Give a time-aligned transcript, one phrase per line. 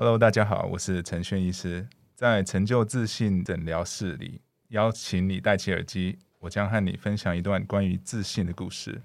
[0.00, 9.02] Hello，大家好，我是陈轩医师，在成就自信诊疗室里，邀请你戴起耳机，我将和你分享一段关于自信的故事。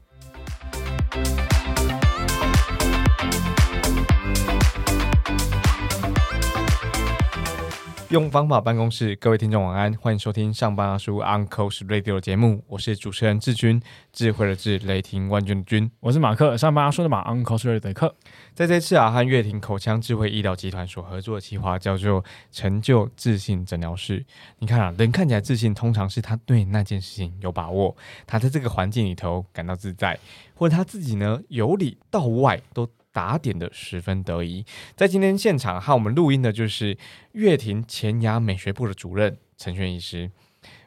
[8.13, 13.81] 用方法办公室，各位听众晚安，欢迎收听上班阿叔 Uncle's Radio 的节目，我是主持人志军，
[14.11, 18.15] 智慧的智，雷霆万钧的钧，我是马克，上班阿叔的马 Uncle's Radio 的克。
[18.53, 22.23] 在这次啊，和乐庭口腔智慧医疗集团所合作的计划叫做
[22.53, 24.23] “成就自信诊疗室”。
[24.59, 30.19] 你看啊，人看起来自信，通常是他对那件事情有把握，他在这个环境里头感到自在，
[30.53, 32.87] 或者他自己呢由里到外都。
[33.13, 34.65] 打点的十分得意，
[34.97, 36.97] 在今天现场和我们录音的就是
[37.33, 40.29] 乐亭前牙美学部的主任陈轩医师。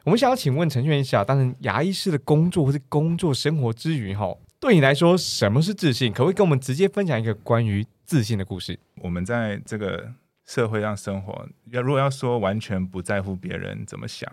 [0.03, 6.11] 我们想要请问陈轩医师啊，当然牙医师的工作或是工作生活之余，哈，对你来说什么是自信？
[6.11, 8.77] 可不可以跟我们直接分享一个关于自信的故事？
[8.95, 10.11] 我们在这个
[10.45, 14.29] 社会上生活，要如果要说完全不在乎别人怎么想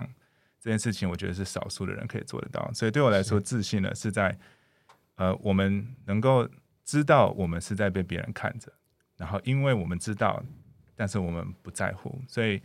[0.61, 2.69] 这件事情，我觉得是少数的人可以做得到。
[2.75, 4.37] 所以对我来说，自信呢是在
[5.15, 6.49] 呃，我们能够。
[6.85, 8.71] 知道我们是在被别人看着，
[9.17, 10.43] 然后因为我们知道，
[10.95, 12.63] 但是我们不在乎，所以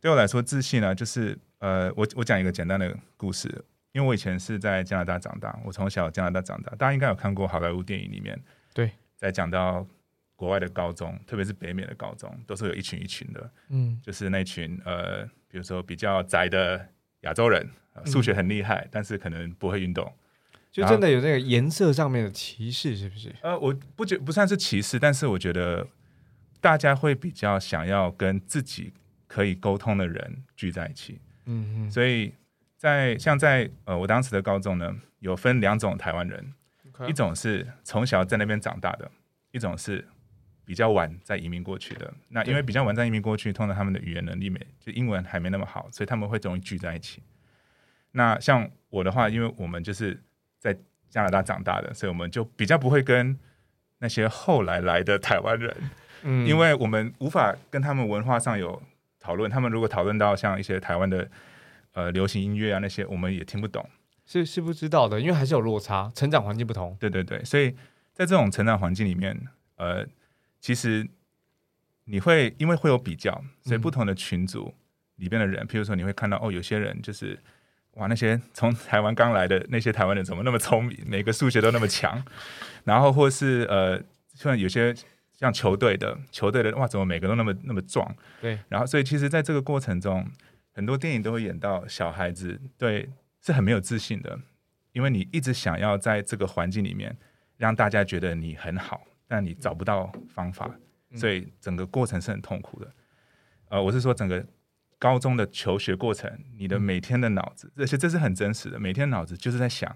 [0.00, 3.48] 对我来说，自信呢，就是呃，我我讲一个简单的故事，
[3.92, 8.40] 因为我以前是在加拿大长大，我从小加拿大长大，大家应该有看过好莱坞电影里面，
[8.72, 9.86] 对，在讲到
[10.36, 16.86] 国外的高中，特别是北美的高中，都是有一群一群的，嗯，就是那群呃，比如说比较宅的
[17.22, 17.68] 亚洲人，
[18.04, 20.12] 数学很厉害，但是可能不会运动。
[20.76, 23.34] 就真的有那个颜色上面的歧视，是不是？
[23.40, 25.86] 呃，我不觉不算是歧视，但是我觉得
[26.60, 28.92] 大家会比较想要跟自己
[29.26, 31.18] 可以沟通的人聚在一起。
[31.46, 31.90] 嗯嗯。
[31.90, 32.34] 所以
[32.76, 36.52] 在像在呃我当时的高中呢，有分两种台湾人，
[37.08, 39.10] 一种是从小在那边长大的，
[39.52, 40.06] 一种是
[40.66, 42.12] 比较晚在移民过去的。
[42.28, 47.22] 那因为比较晚在移民过去，通常他们的语言能力没就英文还没那么好，所以他们会容易聚在一起。
[48.12, 50.22] 那像我的话，因为我们就是。
[50.58, 50.76] 在
[51.08, 53.38] 加拿大长大的，所以我们就比较不会跟
[53.98, 55.74] 那些后来来的台湾人，
[56.22, 58.82] 嗯，因为我们无法跟他们文化上有
[59.18, 59.50] 讨论。
[59.50, 61.28] 他们如果讨论到像一些台湾的
[61.92, 63.88] 呃流行音乐啊那些，我们也听不懂，
[64.26, 66.96] 是是不知道的，因为还是有落差，成长环境不同。
[67.00, 67.70] 对对对，所以
[68.12, 69.38] 在这种成长环境里面，
[69.76, 70.06] 呃，
[70.60, 71.08] 其实
[72.04, 74.74] 你会因为会有比较，所以不同的群组
[75.16, 77.38] 里边的人，譬如说你会看到哦，有些人就是。
[77.96, 80.98] 哇，那些从台湾刚来的那些台湾人怎么那么聪明？
[81.06, 82.22] 每个数学都那么强，
[82.84, 83.98] 然后或是呃，
[84.34, 84.94] 像有些
[85.32, 88.14] 像球队的球队的哇，怎么每个都那么那么壮？
[88.40, 90.26] 对，然后所以其实在这个过程中，
[90.72, 93.08] 很多电影都会演到小孩子对
[93.40, 94.38] 是很没有自信的，
[94.92, 97.16] 因为你一直想要在这个环境里面
[97.56, 100.70] 让大家觉得你很好，但你找不到方法，
[101.14, 102.92] 所以整个过程是很痛苦的。
[103.70, 104.44] 呃，我是说整个。
[104.98, 109.94] 高中的求学过程，你的每天的脑子，而且这是很真实的，每天脑子就是在想，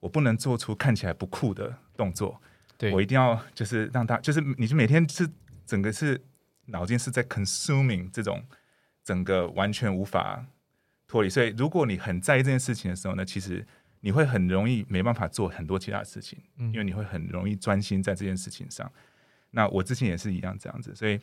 [0.00, 2.40] 我不能做出看起来不酷的动作，
[2.78, 5.28] 对我一定要就是让他，就是你就每天是
[5.66, 6.18] 整个是
[6.66, 8.42] 脑筋是在 consuming 这种
[9.04, 10.46] 整个完全无法
[11.06, 13.66] 脱离，所以如果你很在意这件事情的时候呢，其实
[14.00, 18.90] 你会很容易没办法做很多其他事情，因为你会很容易专心在这件事情上。
[19.50, 21.20] 那我之前也是一样这样子，所以。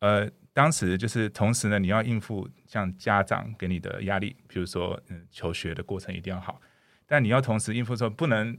[0.00, 6.60] 呃，当时就是同时呢，你要应付像家长给你的压力，比如说，嗯，求学的过程一定要好，
[7.06, 8.58] 但你要同时应付说不能，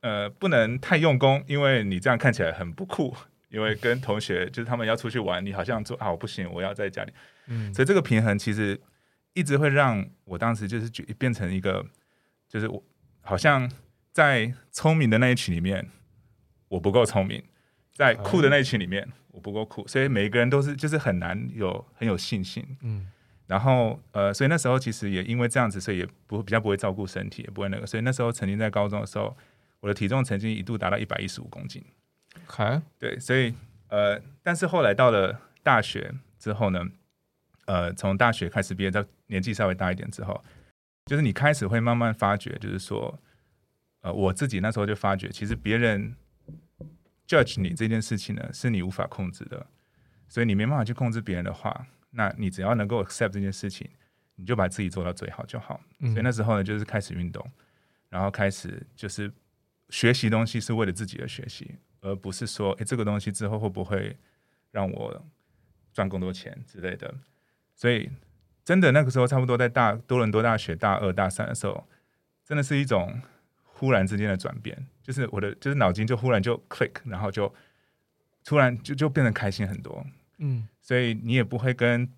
[0.00, 3.14] 呃，不能太用功，因为你这样看起来很不酷，
[3.50, 7.12] 因为跟同学就是他们要出去玩，你好像说啊，我不行，我要在家里，
[7.46, 8.80] 嗯，所以这个平衡其实
[9.34, 11.86] 一直会让我当时就是变成一个，
[12.48, 12.82] 就是我
[13.20, 13.70] 好像
[14.10, 15.88] 在聪明的那一群里面，
[16.68, 17.44] 我不够聪明，
[17.94, 19.08] 在酷的那一群里面。
[19.34, 23.10] 我不够酷，所以每一个人都是就是很难有很有信心，嗯，
[23.46, 29.34] 然后呃，所以那时候其实也因为这样子，所以也不比较不会照顾身体，也不会那个，所以那时候曾经在高中的时候，
[29.80, 31.82] 我的体重曾经一度达到一百一十五公斤，
[32.46, 33.54] 还对，所以
[33.88, 36.86] 呃，但是后来到了大学之后呢，
[37.64, 40.44] 呃，从大学开始毕业到年纪稍微大一点之后，
[41.06, 43.18] 就是你开始会慢慢发觉，就是说，
[44.02, 46.14] 呃，我自己那时候就发觉，其实别人。
[47.32, 49.66] Judge 你这件事情呢，是你无法控制的，
[50.28, 53.88] 所以你没办法去控制别人的话，那你只要能够 accept 这件事情，
[54.34, 55.80] 你就把自己做到最好就好。
[56.00, 57.42] 所以那时候呢，就是开始运动，
[58.10, 59.32] 然后开始就是
[59.88, 64.14] 学习东西是为了自己的学习，而不是说，诶，这个东西之后会不会
[64.70, 65.24] 让我
[65.92, 67.14] 赚更多钱之类的。
[67.74, 68.10] 所以
[68.62, 71.88] 真的那个时候，差不多在大多伦多大学大二大三的时候，
[72.44, 73.20] 真的是一种。
[73.74, 77.52] 忽然之间的转变，就是我的，就是脑筋就忽然就 click，然后就
[78.44, 80.04] 突然就就变得开心很多。
[80.38, 82.08] 嗯所以你也不会跟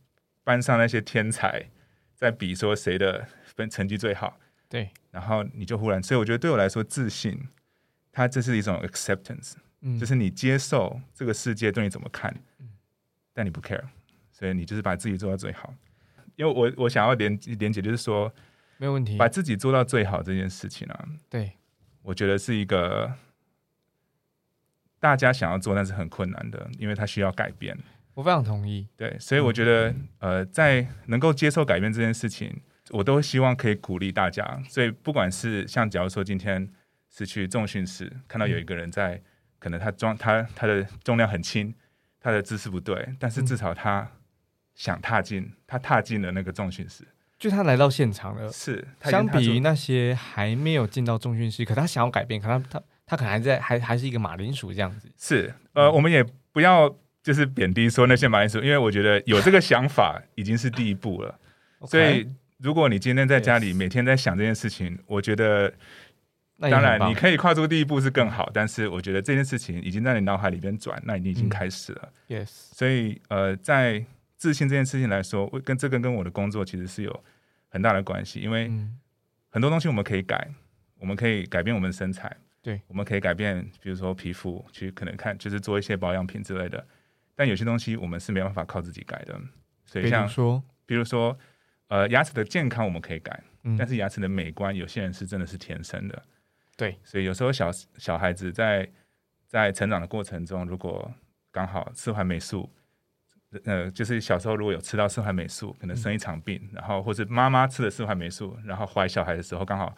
[0.42, 1.68] 班上那些天才
[2.14, 4.38] 在比说谁的分成绩最好，
[4.68, 7.48] 对，然后你就忽然，所以我觉得对我来说，自信，
[8.10, 12.34] 它这是一种 acceptance，嗯，就是你接受这个世界对你怎么看，
[13.34, 13.82] 但你不 care，
[14.32, 15.74] 所以你就是把自己做到最好。
[16.36, 18.32] 因为我我想要连连接，就是说
[18.78, 19.28] 没有问题把。
[19.28, 21.52] 自己做到最好这件事情啊，对，
[22.04, 23.12] 我觉得是一个
[25.00, 27.76] 大家想要做，但是很困难的，因为它需要改变。
[28.14, 28.86] 我非常同意。
[28.96, 32.60] 对，所以我觉得，呃，在能够接受改变这件事情，
[32.90, 34.62] 我都希望可以鼓励大家。
[34.68, 36.70] 所以，不管是像假如说今天
[37.10, 39.20] 是去重训室，看到有一个人在，
[39.58, 41.74] 可能他装他他的重量很轻，
[42.20, 44.08] 他的姿势不对，但是至少他
[44.74, 47.04] 想踏进，他踏进了那个重训室，
[47.44, 55.10] 就他来到现场了，是相比于那些还没有进到重训室，可他想要改变，可他他他可能还在还还是一个马铃薯这样子。
[55.18, 56.88] 是呃，我们也不要
[57.22, 61.38] 就是贬低说那些马铃薯，因为我觉得有这个想法已经是第一步了。
[61.86, 62.26] 所以，
[62.56, 65.70] 如果你今天在家里每天在想这件事情，我觉得
[66.58, 72.08] 当然你可以跨出第一步是更好，但是我觉得这件事情已经在你脑海里边转，那你已经嗯开始了。
[72.26, 74.02] yes，所以，呃，在
[74.38, 77.24] 自信这件事情来说，我跟这个跟我的工作其实是有
[77.74, 78.98] 很大的关系，因为嗯。
[79.50, 80.50] 很多东西我们可以改，
[80.98, 86.84] 我们可以改变我们的身材，对，我们可以改变，比如说皮肤，去可能看就是做一些保养品之类的，
[87.36, 89.40] 但有些东西我们是没办法靠自己改的，
[89.84, 91.38] 所以像说，比如说，
[91.86, 96.20] 呃，牙齿的健康我们可以改，嗯，但是牙齿的美观，有些人是真的是天生的。
[96.76, 98.90] 对，所以有时候小小孩子在
[99.46, 101.14] 在成长的过程中，如果
[101.52, 102.68] 刚好吃环美素，
[103.64, 109.94] 呃，就是小时候如果有吃到四环霉素，可能生一场病，然后或是妈妈吃了四环霉素，然后怀小孩的时候刚好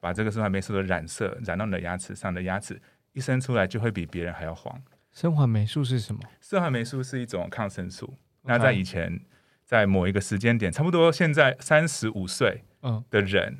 [0.00, 2.80] 把这个四环霉素的染色染到你的牙齿上，你的牙齿
[3.12, 4.80] 一生出来就会比别人还要黄。
[5.12, 6.20] 生环霉素是什么？
[6.40, 9.20] 四环霉素是一种抗生素，那在以前，
[9.64, 13.58] 在某一个时间点，差不多现在三十五岁，嗯的人，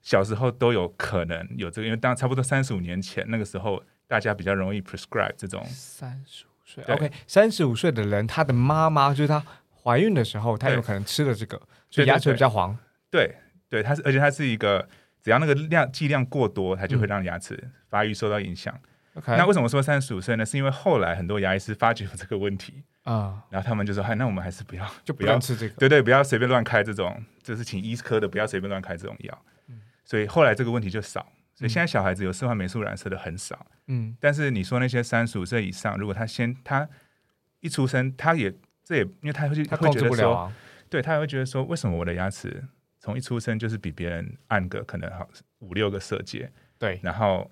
[0.00, 6.48] 小时候都有可能有这个，因为当差不多三十五年前那个时候，大家比较容易 prescribe 这种，三十五
[6.88, 9.42] ，OK，三十五岁的人，他的妈妈就是她
[9.82, 11.60] 怀孕的时候，她有可能吃了这个，
[11.90, 12.76] 所以牙齿会比较黄。
[13.10, 13.36] 对
[13.68, 14.88] 对，它是而且它是一个，
[15.22, 18.76] 只要那个量剂量过多，它就会嗯让牙齿发育受到影响。
[19.14, 20.44] OK，那为什么说三十五岁呢？
[20.44, 25.74] 是因为后来很多牙医师发觉有这个问题，啊，然后他们就说：“嗨，那我们还是不要，就不不要吃这个。
[25.76, 29.42] 对对，不要随便乱开这种，就是请医科的不要随便乱开这种药。”
[30.04, 31.26] 所以后来这个问题就少，
[31.56, 33.66] 所以现在小孩子有四环霉素染色的很少。
[33.88, 36.88] 嗯但是你说那些三十五岁以上，如果他先他
[37.60, 38.54] 一出生，他也
[38.84, 40.56] 这也因为他会去他控会觉得说，制不了啊。
[40.88, 42.62] 对他也会觉得说，为什么我的牙齿
[43.00, 47.50] 从一出生就是比别人暗个可能好五六个色阶，对，然后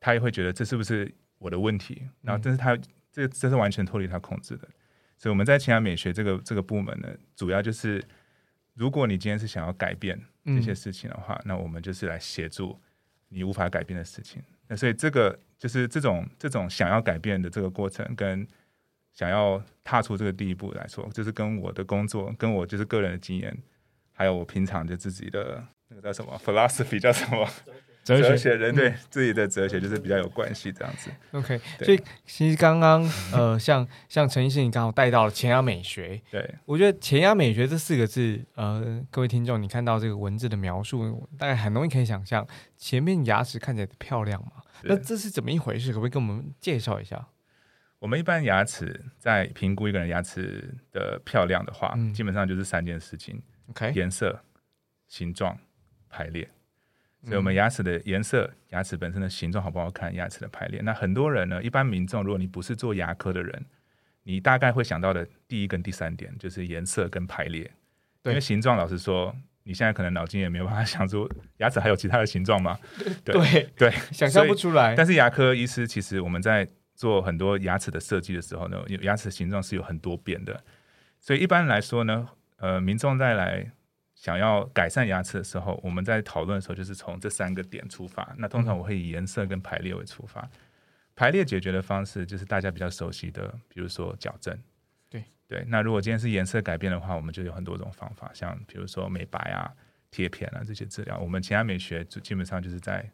[0.00, 2.02] 他也会觉得这是不是我的问题？
[2.20, 2.76] 然后嗯但是他
[3.10, 4.68] 这这是完全脱离他控制的，
[5.16, 8.02] 所以我们在清雅美学这个这个部门呢，主要就是
[8.74, 12.78] 如果你今天是想要改变这些嗯事情的话，那我们就是来协助
[13.34, 14.40] 你无法改变的事情。
[14.68, 18.46] 那所以这个就是这种这种想要改变的这个过程，跟
[19.12, 23.54] 想要踏出这个第一步来说，就是跟我的工作，跟我就是个人的经验，
[24.12, 27.48] 还有我平常就自己的那个叫什么？philosophy 叫什么？
[28.04, 31.10] 哲学学人对自己的哲学就是比较有关系这样子。
[31.32, 33.02] OK，所以其实刚刚
[33.32, 44.62] 呃，像像陈医师你刚好带到了前牙美学，对，我觉得前牙美学这四个字，呃，各位听众，你看到这个文字的描述，大概很容易可以想象，前面牙齿看起来漂亮嘛？
[44.82, 45.90] 那是这是怎么一回事？
[45.90, 47.28] 可不可以跟我们介绍一下？
[48.00, 53.40] 我们一般牙齿在评估一个人牙齿的漂亮的话，嗯基本上就是三件事情
[53.70, 54.42] ：OK，颜色、
[55.08, 55.58] 形状、
[56.10, 56.46] 排列。
[57.24, 60.80] 所以，我嗯们牙齿的颜色、牙齿本身的形状好不好看、牙齿的排列。
[60.82, 63.64] 那很多人呢，一般民众，如果你不是做牙科的人，
[64.24, 67.70] 你大概会想到的第一跟第三点就是颜色跟排列。
[68.22, 71.28] 对因为形状，老实说，你现在可能脑筋也没有办法想出
[71.58, 72.78] 牙齿还有其他的形状吗？
[73.24, 74.94] 对对，对，想象不出来。
[74.94, 80.62] 但是牙科医师其实我们在做很多牙齿的设计的时候呢，有牙齿形状是有很多变的，
[81.20, 83.70] 所以一般来说呢，呃，民众在来
[84.24, 88.34] 想要改善牙齿的时候，我们在讨论的时候就是从这三个点出发。
[88.38, 90.48] 那通常我会以颜色跟排列为出发。
[91.14, 94.58] 排列解决的方式就是大家比较熟悉的，比如说矫正。
[95.10, 99.70] 对对，那如果今天是颜色改变的话，我们就有很多种方法，像比如说美白啊、
[100.10, 101.18] 贴片啊这些治疗。
[101.18, 103.06] 我们其他美学就基本上就是在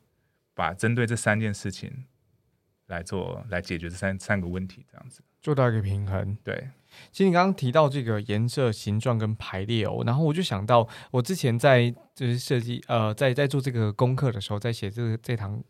[0.55, 2.05] 把针对这三件事情
[2.87, 5.25] 来做来解决这三三个问题，这样子。
[5.43, 6.39] 做到一个平衡。
[6.45, 6.69] 对，
[7.11, 15.63] 其实你刚刚提到这个颜色、形状跟排列哦，然后我就想到我之前在就是设计呃，在在做这个功课的时候，在写这个这堂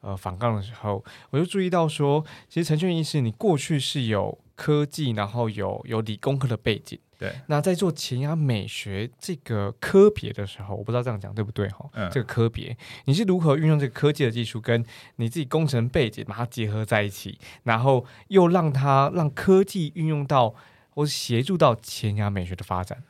[0.00, 6.98] 呃反纲的时候，我就注意到说，其实陈俊医师你过去是有科技，然后有有理工科的背景。
[7.18, 11.84] 对，那在做前牙美学这个科别的时候，我不知道这样讲对不对哈？
[11.94, 14.84] 嗯这个科别你是如何运用这个科技的技术，跟
[15.16, 20.54] 你自己工程背景把它结合在一起，然后又让它让科技运用到
[20.90, 23.02] 或是协助到前牙美学的发展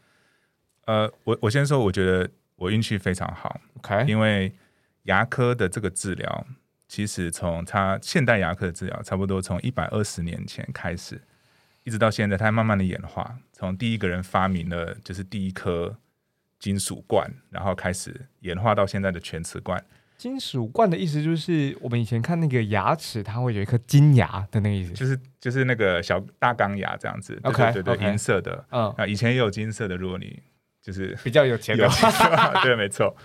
[0.87, 4.51] 呃，我我先说，我觉得我运气非常好，？OK，因为
[5.03, 6.47] 牙科的这个治疗，
[6.89, 11.21] 其实从它现代牙科的治疗，差不多从一百二十年前开始，
[11.89, 15.97] 一直到现在，它慢慢的演化，从第一个人发明了就是第一颗
[16.59, 19.83] 金属罐，然后开始演化到现在的全瓷冠。
[20.19, 24.93] 金属罐的意思就是我们以前看那个牙齿，它会有一颗金牙的那个意思。
[24.93, 30.43] 就是就是那个小大钢牙这样子，对 OK，对对银色的嗯，啊，以前也有金色的，如果你
[30.83, 33.17] 就是比较有钱的话，对，没错。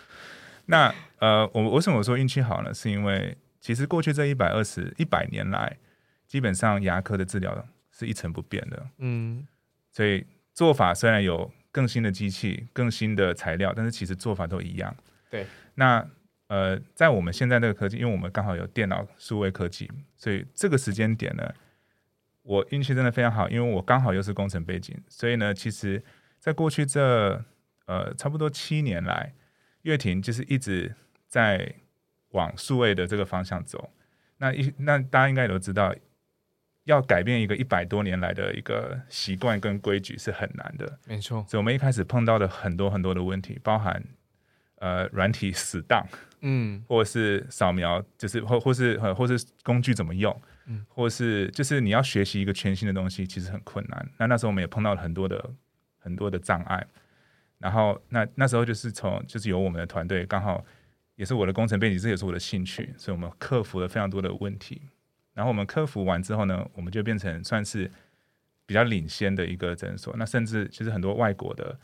[0.67, 2.73] 那呃，我为什么说运气好呢？
[2.73, 5.77] 是因为其实过去这一百二十一百年来，
[6.25, 7.53] 基本上牙科的治疗
[7.93, 9.47] 是一成不变的，嗯，
[9.91, 14.93] 所以做法虽然有更新的机器、更新的材料，但是其实做法都一样。
[15.29, 15.45] 对，
[15.75, 16.05] 那
[16.47, 21.53] 呃，在我们现在这个科技，因为我们刚好有电脑数位科技，所以这个时间点呢，
[22.41, 26.03] 我运气真的非常好，因为我刚好又是工程背景，所以呢，其实
[26.39, 27.43] 在过去这
[27.85, 29.33] 呃差不多七年来，
[29.83, 30.95] 乐庭就是一直
[31.27, 31.75] 在
[32.29, 33.91] 往数位的这个方向走。
[34.37, 35.95] 那一那大家应该也都知道，
[36.85, 40.99] 要改变一个一百多年来的一个习惯跟规矩是很难的。
[41.07, 44.03] 没错，所以我们一开始碰到的很多很多的问题，包含
[44.79, 46.05] 呃软体死档，
[46.41, 54.09] 嗯或者是扫描，就是或或是呃或是工具怎么用，嗯或是就是你要学习一个全新的东西，其实很困难。
[54.17, 55.51] 那那时候我们也碰到了很多的
[55.99, 56.85] 很多的障碍，
[57.59, 60.65] 然后那那时候就是从就是由我们的团队刚好
[61.15, 64.81] 也是我的工程背景，这也是我的兴趣，所以我们克服了非常多的问题。
[65.33, 67.89] 然后我们克服完之后呢，我们就变成算是
[68.65, 70.15] 比较领先的一个诊所。
[70.17, 71.79] 那甚至其实很多外国的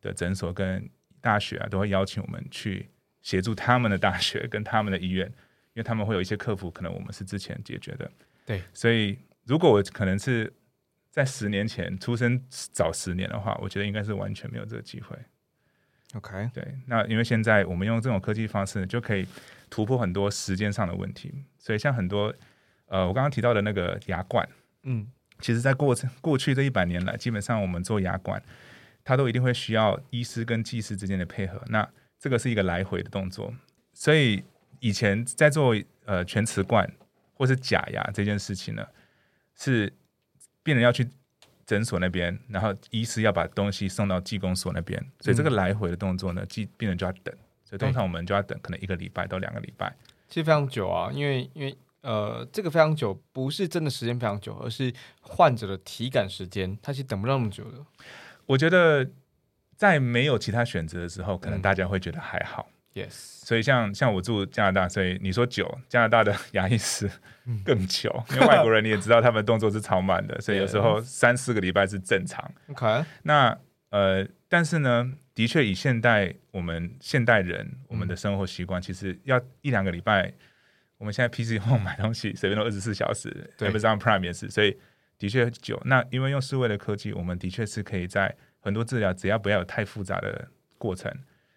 [0.00, 0.88] 的诊所跟
[1.20, 2.88] 大学啊，都会邀请我们去
[3.20, 8.10] 协助他们的大学跟他们的医院，因为他们会有一些客服，可能我们是之前解决的。
[8.44, 10.52] 对，所以如果我可能是
[11.10, 15.16] 在十年前出生早十年的话，我觉得应该是完全没有这个机会。
[16.14, 19.26] ，OK，对，那因为现在我们用这种科技方式，就可以
[19.70, 21.32] 突破很多时间上的问题。
[21.58, 22.34] 所以像很多
[22.92, 24.46] 呃，我刚刚提到的那个牙冠，
[24.82, 25.06] 嗯
[25.40, 28.40] 其实，在过程过去这一百年来，基本上我们做牙冠，
[29.02, 31.60] 它都一定会需要医师跟技师之间的配合。
[31.68, 33.52] 那这个是一个来回的动作，
[33.94, 34.44] 所以
[34.80, 36.86] 以前在做呃全瓷冠
[37.32, 38.86] 或是假牙这件事情呢，
[39.56, 39.90] 是
[40.62, 41.08] 病人要去
[41.64, 47.34] 诊所那边，然后医师要把东西送到技工所那边，所以这个来回的动作呢，技病人就要等，
[47.64, 49.96] 所以通常我们就要等可能一个礼拜到两个礼拜。
[50.28, 57.78] 其实非常久啊，因为因为呃，这个非常久，不是真的时间非常久，而是患者的体感时间，他其实等不到那么久的。
[58.46, 59.08] 我觉得
[59.76, 62.68] 在没有其他选择的时候，可能嗯大家会觉得还好。
[62.92, 67.08] Yes，所以像像我住加拿大，所以你说久，加拿大的牙医师
[67.46, 72.52] 嗯更久，因为外国人你也知道他们动作是超慢的，所以有时候 三四个礼拜是正常。
[72.68, 73.56] OK，那
[73.90, 80.34] 呃，但是呢，的确以现代我们现代人我们的生活习惯，其实要一两个礼拜。
[81.02, 84.78] 我们现在 PC Home 买东西随便都二十四小时对，Amazon Prime 也是，所以
[85.18, 85.82] 的确久。
[85.84, 91.12] 那因为用数位的科技，我们的确是可以在很多治疗，只要不要有太复杂的过程，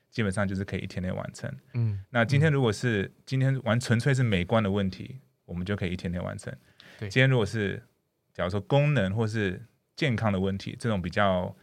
[0.10, 1.48] 基本上就是可以一天内完成。
[1.76, 6.52] 嗯，那今天如果是今天完纯粹是美观的问题，我们就可以一天天完成。
[6.98, 7.80] 对今天如果是
[8.34, 9.64] 假如说功能或是
[9.96, 11.56] 健康的问题，这种比较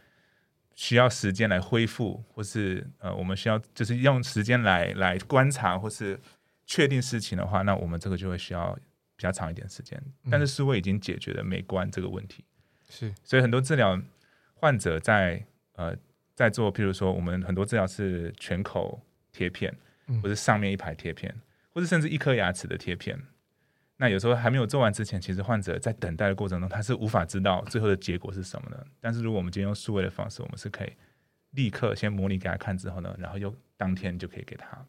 [0.73, 6.17] 需要时间来恢复，或是呃我们需要就是用时间来来观察或是
[6.65, 8.73] 确定事情的话，那我们这个就会需要
[9.15, 10.01] 比较长一点时间。
[10.29, 12.43] 但是数位已经解决了美观这个问题，
[12.89, 14.01] 是所以很多治疗
[14.53, 15.95] 患者在呃
[16.33, 19.01] 在做，譬如说我们很多治疗是全口
[19.31, 19.75] 贴片，
[20.07, 21.33] 嗯或者上面一排贴片，
[21.73, 23.19] 或者甚至一颗牙齿的贴片。
[23.97, 28.85] 那有时候还没有做完之前，其实患者在等待的过程中，他是无法知道最后的结果是什么的。
[28.99, 30.91] 但是如果我们今天用数位的方式，我们是可以
[31.51, 34.85] 立刻先模拟给他看之后呢，然后又当天就可以给他。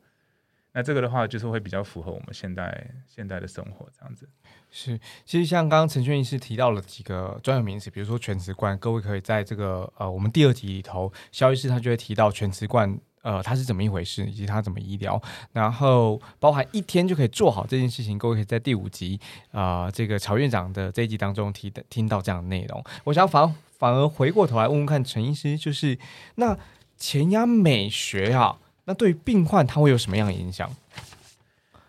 [0.75, 4.29] 那这个的话，就是会比较符合我们现代现代的生活这样子。
[4.71, 12.99] 是，其实像刚刚陈轩医师提到了几个专有名词，比如说全瓷冠，各位可以在这个呃我们第二集里头，肖医师他就会提到全瓷冠。
[13.23, 15.19] 呃，它是怎么一回事，以及它怎么医疗，
[15.53, 19.19] 然后包含一天就可以做好这件事情，各位可以在第五集
[19.51, 22.85] 啊、呃这个曹院长的这一集当中提的听到这样的内容。
[23.05, 25.99] 我想反反而回过头来问问看陈医师，就是
[26.35, 26.55] 那
[26.99, 30.71] 前压美学啊，那对于病患他会有什么样的影响？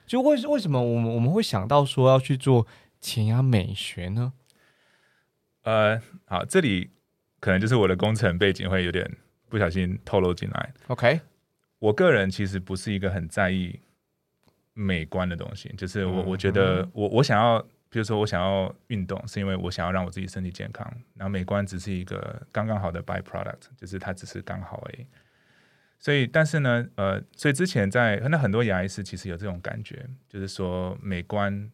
[0.07, 2.67] 就为为什么我们我们会想到说要去做
[3.01, 4.33] 前压美学呢？
[5.63, 6.91] 呃，好，这里
[7.39, 9.17] 可能就是我的工程背景会有点
[9.49, 10.73] 不小心透露进来。
[10.87, 11.21] OK，
[11.79, 13.79] 我个人其实不是一个很在意
[14.73, 17.59] 美观的东西，就是我嗯我觉得我我想要，
[17.89, 20.85] 比如说我想要运动，是因为我想要让我自己身体健康，
[21.15, 25.07] 然后美观只是一个刚刚好的 byproduct，就是它只是刚好而已。
[26.05, 31.71] 所以，但是呢，呃，所以之前在那很多牙医师其实有这种感觉，就是说美观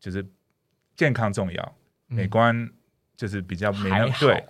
[0.00, 0.26] 就是
[0.96, 1.76] 健康重要，
[2.08, 2.68] 美观
[3.16, 4.44] 就是比较没那对。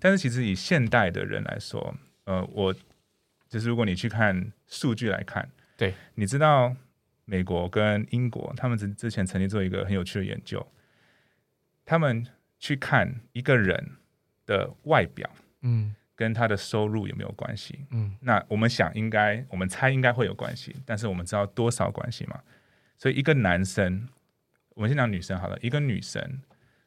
[0.00, 2.74] 但是其实以现代的人来说，呃，我
[3.48, 6.74] 就是如果你去看数据来看，对，你知道
[7.26, 10.66] 美国跟英国他们之之前曾经做一个很有趣的研究，
[11.84, 12.26] 他们
[12.58, 13.92] 去看一个人
[14.44, 17.86] 的外表嗯跟他的收入有没有关系。
[17.90, 22.40] 嗯那我们想应该，我们猜应该会有关系，但是我们知道多少关系吗？
[22.96, 24.08] 所以一个男生，
[24.70, 26.40] 我们先讲女生好了，一个女生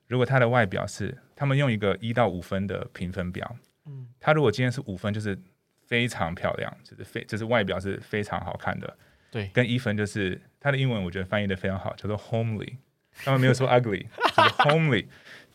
[0.07, 5.37] 如果她的外表是，他们用一个一到五分的评分表，嗯她如果今天是五分，就是
[5.85, 8.97] 非常漂亮，就是非就是外表是非常好看的，
[9.29, 12.77] 对跟一分就是她的英文我觉得翻译的非常好，叫做 homely，
[13.25, 15.05] 他们没有说 ugly，就是 homely，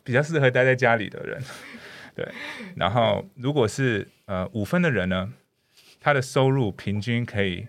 [0.04, 1.42] 比较适合待在家里的人。
[2.14, 2.32] 对，
[2.76, 5.32] 然后如果是呃五分的人呢，
[6.00, 7.66] 他的收入平均可以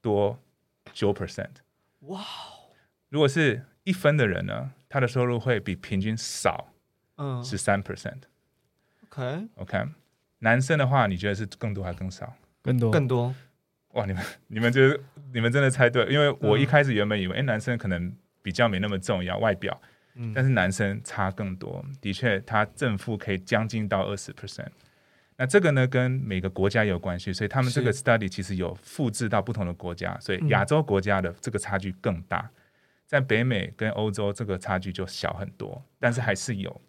[0.00, 0.38] 多
[0.92, 1.50] 九 percent。
[2.00, 2.24] 哇！
[3.08, 6.72] 如果是一分的人呢，他的收入会比平均少
[7.16, 8.22] 嗯十三 percent。
[9.08, 9.84] ，OK，OK，
[10.38, 12.34] 男生的话，你觉得是更多还更少？
[12.62, 13.34] 更多更多，
[13.90, 15.02] 哇，你们你们就是
[15.34, 19.80] 你们真的猜对，因为我嗯一开始原本以为，哎、男生可能比较没那么重要外表，
[20.14, 24.68] 嗯但是男生差更多，的确，他正负可以将近到二十 percent。
[25.36, 32.50] 那这个呢，跟每个国家有关系，所以他们这个 study 其实有复制到不同的国家，所以嗯亚洲国家的这个差距更大，
[33.06, 36.80] 在北美跟欧洲这个差距就小很多，但是还是有。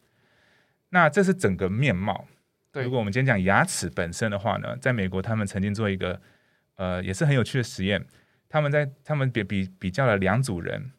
[0.89, 2.27] 那这是整个面貌。
[2.72, 6.21] 对如果我们今天讲牙齿本身的话呢，在美国他们曾经做一个
[6.76, 8.06] 呃也是很有趣的实验，
[8.50, 10.91] 他们在他们比比比较了两组人，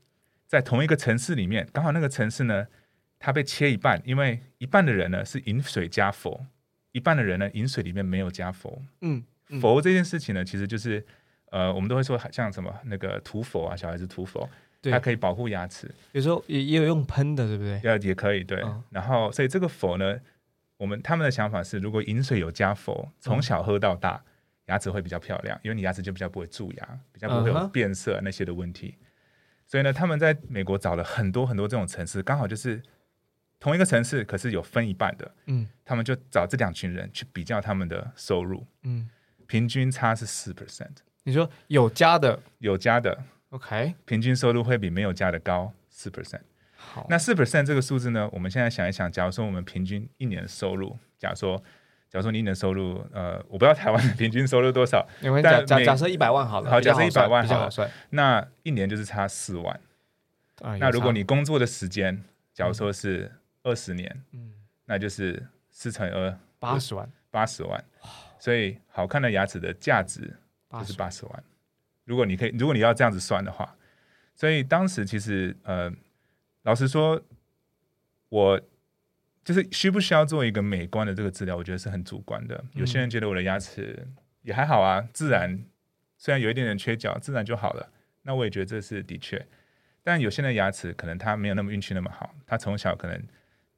[0.47, 2.67] 在同一个城市里面，刚好那个城市呢，
[3.19, 6.47] 它被切一半，因为一半的人呢是饮水加氟，
[6.93, 8.83] 一半的人呢饮水里面没有加氟。
[9.01, 11.05] 嗯嗯氟这件事情呢，其实就是
[11.51, 14.49] 呃我们都会说像什么那个涂氟啊，小孩子涂氟，
[14.81, 15.91] 对它可以保护牙齿。
[16.13, 17.81] 有时候也也有用喷的，对不对？
[17.83, 18.63] 要也可以对。
[18.63, 20.19] 嗯然后，所以这个佛呢，
[20.77, 24.23] 我们他们的想法是，如果饮水有加佛，从小喝到大，
[24.67, 28.95] 牙齿会比较漂亮，因为你牙齿就比较不会蛀牙，比较不会有变色那些的问题。
[29.67, 32.83] 所以呢，他们在美国找了很多很多这种城市，刚好就是
[33.59, 35.67] 同一个城市，可是有分一半的，嗯。
[35.87, 39.07] 他们就找这两群人去比较他们的收入，嗯，
[39.47, 42.41] 平均差是四 percent，你说有加的？
[42.61, 46.41] 有加的，OK，平均收入会比没有加的高四 percent。
[46.75, 48.27] 好，那四 percent 这个数字呢？
[48.33, 51.63] 我们现在想一想，假如说我们平均一年的收入，假如说，
[52.15, 55.05] 假如说你一年的收入，呃，我不知道台湾的平均收入多少，
[55.43, 57.91] 但假假设一百万好了，好假设100万好了好算。
[58.11, 59.81] 那一年就是差四万。
[60.63, 62.23] 啊那如果你工作的时间，
[62.53, 63.33] 假如说是
[63.65, 64.53] 二十年，嗯
[64.85, 67.85] 那就是四乘以二，八十万，八十万。
[68.39, 70.21] 所以好看的牙齿的价值
[70.71, 71.45] 就是八十万。
[72.05, 73.75] 如果你可以，如果你要这样子算的话，
[74.37, 75.93] 所以当时其实呃，
[76.63, 77.21] 老实说，
[78.29, 78.61] 我
[79.45, 82.65] 就是需不需要做一个美观的这个治疗，我觉得是很主观的。
[82.73, 84.07] 有些人觉得我的牙齿
[84.43, 85.65] 也还好啊，自然
[86.17, 87.93] 虽然有一点点缺角，自然就好了。
[88.23, 89.47] 那我也觉得这是的确，
[90.03, 93.23] 但有些人的牙齿可能他没有那么运气那么好，他从小可能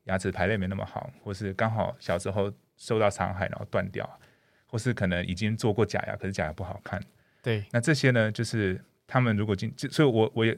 [0.05, 4.09] 牙齿排列没那么好，或是刚好小时候受到伤害然后断掉，
[4.67, 7.03] 或是可能已经做过假牙，可是假牙不好看。
[7.43, 10.57] 对，那这些呢，就是他们如果进，就所以我我也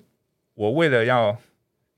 [0.53, 1.41] 我为了要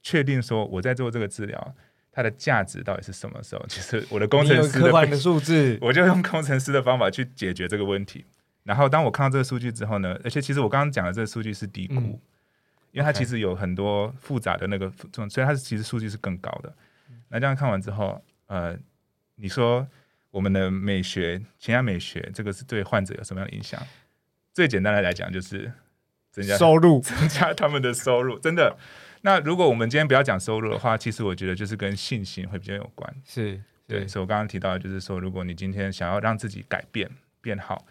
[0.00, 1.74] 确定说我在做这个治疗，
[2.12, 8.24] 它的价值到底是什么时候， 其实我的工程师的的数字， 我就用工程师的方法去解决这个问题。
[8.64, 12.20] 然后当我看到这个数据之后呢，而且其实我刚刚讲的这个数据是低估，嗯
[12.92, 14.92] 因为它其实有很多复杂的那个，
[15.28, 16.74] 所以它是其实数据是更高的。
[17.28, 18.76] 那这样看完之后，呃，
[19.36, 19.86] 你说
[20.32, 23.80] 我们的美学、前牙美学，这个是对患者有什么样的影响？
[24.52, 25.72] 最简单的来讲，就是
[26.32, 28.76] 增加收入， 增加他们的收入，真的。
[29.22, 33.14] 那如果我们今天不要讲收入的话，其实我觉得就是跟信心会比较有关。
[33.24, 37.84] 是，对，所以我刚刚提到的就是说，如果你今天想要让自己改变变好，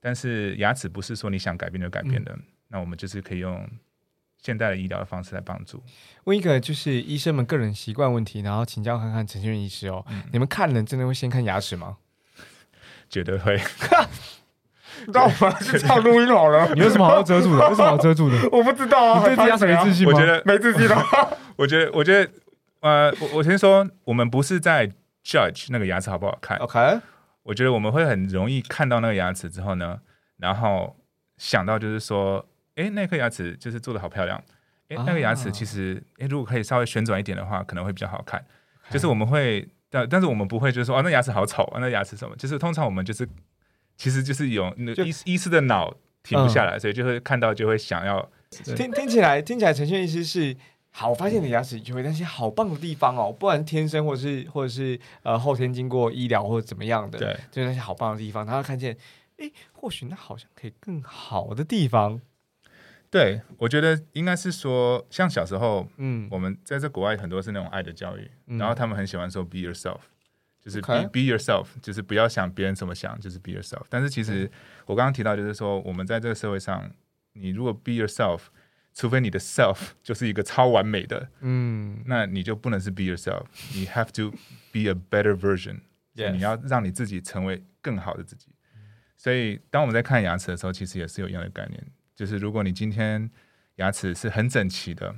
[0.00, 3.68] 但是牙齿不是说你想改变就改变的，那我们就是可以用
[4.42, 5.82] 现代的医疗的方式来帮助。
[6.24, 11.96] 问一个就是医生们个人习惯问题，然后请教看看陈先生医师哦，嗯你们看人真的会先看牙齿吗？
[13.08, 13.56] 绝对会，
[15.08, 16.72] 那我们是唱录音好了。
[16.74, 17.68] 你有什么好遮住的？
[17.68, 18.36] 有什么好遮住的？
[18.52, 20.12] 我不知道啊，你对自己牙齿没自信吗？
[20.14, 20.96] 我觉得，没自信的。
[21.56, 22.30] 我觉得，我觉得，
[22.80, 24.86] 呃，我我先说，我们不是在
[25.24, 26.56] judge 那个牙齿好不好看。
[26.58, 26.98] OK，
[27.44, 29.98] 我觉得我们会很容易看到那个牙齿之后呢，
[30.38, 30.96] 然后
[31.36, 32.44] 想到就是说，
[32.76, 34.40] 诶，那颗牙齿就是做的好漂亮。
[34.88, 38.44] 诶，那个牙齿啊其实，诶，如果可以稍微旋转一点的话，可能会比较好看。
[38.90, 42.36] 就是我们会，但但是我们不会就是说，哦，那牙齿好丑啊，那牙齿什么？
[42.36, 43.26] 就是通常我们就是，
[43.96, 48.30] 其实就是有那就医医师的脑停不下来，所以就会看到就会想要，
[48.76, 50.56] 听听起来听起来陈轩医师是。
[50.96, 58.96] 好，我发现你的牙齿有那些好棒的地方哦，不然天生或者是或者是呃后天经过医疗或者怎么样的，对，就是那些好棒的地方，他会看见，
[59.38, 62.20] 诶，或许那好像可以更好的地方，
[63.10, 68.58] 对我觉得应该是说，像小时候嗯，我们在这国外很多是那种爱的教育，嗯。
[68.58, 69.98] 然后他们很喜欢说 be yourself，
[70.64, 73.82] 就是 be yourself，就是不要想别人怎么想，就是 be yourself。
[73.90, 74.24] 但是其嗯。
[74.24, 74.50] 实
[74.86, 76.90] 我刚刚提到，就是说我们在这个社会上，
[77.34, 78.40] 你如果 be yourself，
[78.94, 82.02] 除非你的 self 就是一个超完美的，嗯。
[82.06, 84.30] 那你就不能是 be yourself，你 have to
[84.72, 85.80] be a better version，
[86.14, 88.48] 你要让你自己成为更好的自己。
[89.16, 91.82] 所以当我们在看牙齿的时候，其实也是有一样的概念，
[92.14, 93.30] 就是如果你今天
[93.76, 95.14] 牙齿是很整齐的，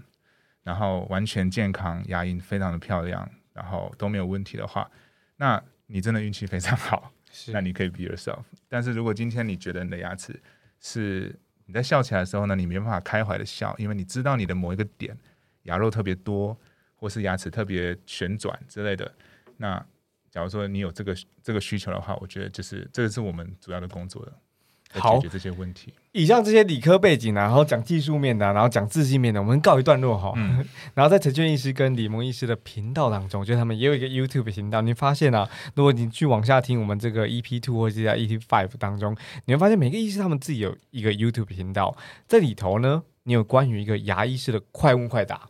[0.62, 4.88] 然后完全健康，牙龈非常的漂亮，然后都没有问题的话，
[5.36, 8.42] 那你真的运气非常好，是那你可以 be yourself。
[8.68, 10.40] 但是如果今天你觉得你的牙齿
[10.80, 15.16] 是你在笑起来的时候呢，你没办法开怀的笑，因为你知道你的某一个点
[15.62, 16.58] 牙肉特别多，
[16.94, 19.14] 或是牙齿特别旋转之类的，
[19.56, 19.84] 那
[20.30, 24.38] 假如说你有这个这个需求的话，我觉得就是这个是我们主要的工作的，在
[25.00, 25.92] 好解决这些问题。
[26.12, 30.32] 以上这些理科背景啊，然后讲技术面的啊、然后讲自信面的，我们告一段落哈。
[30.36, 34.80] 嗯 然后在陈俊医师跟李萌医师的频道当中，就他们也有一个 YouTube 频道。
[34.80, 41.94] 你发现啊，如果你去往下听我们这个 EP Two 或者是在 EP Five 当中，你会发现每个医师他们自己有一个 YouTube 频道，
[42.26, 45.48] 在里头呢，你有关于一个牙医师的快问快答。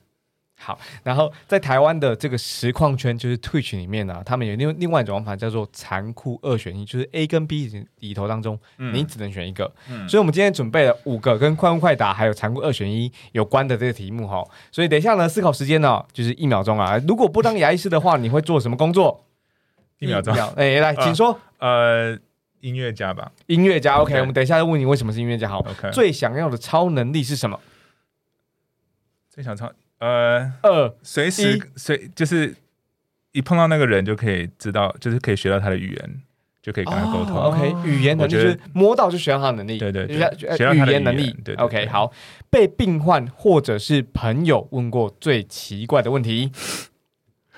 [0.59, 9.71] 好，然后在台湾的这个实况圈，就是 Twitch 里面呢、他们有另另外一种玩法叫做残酷二选一，就是 A 跟 B 里头当中，嗯你只能选一个。
[9.90, 14.42] 嗯所以，我们今天准备了五个跟快问快答还有残酷二选一有关的这个题目哈。
[14.73, 16.99] 所以，等一下呢，思考时间呢就是一秒钟啊。
[17.07, 19.25] 如果不当牙医师的话，你会做什么工作？
[20.01, 21.38] 一秒钟，哎，来，请说。
[21.59, 22.19] 呃，
[22.61, 25.49] 音乐家吧音乐家，OK，OK 我们等一下问你为什么是音乐家。
[25.49, 27.61] 好，，OK，最想要的超能力是什么？
[29.31, 32.55] 最想唱呃，二随时随就是
[33.33, 36.23] 一碰到那个人就可以知道，就是可以学到他的语言，
[36.63, 37.37] 就可以跟他沟通。
[37.37, 41.33] 哦 OK，语言能力就是摸到就学到他的能力，对对对就是学到他的语言能力。
[41.45, 42.13] 对对 OK，好。
[42.51, 46.53] 被病患或者是朋友问过最奇怪的问题。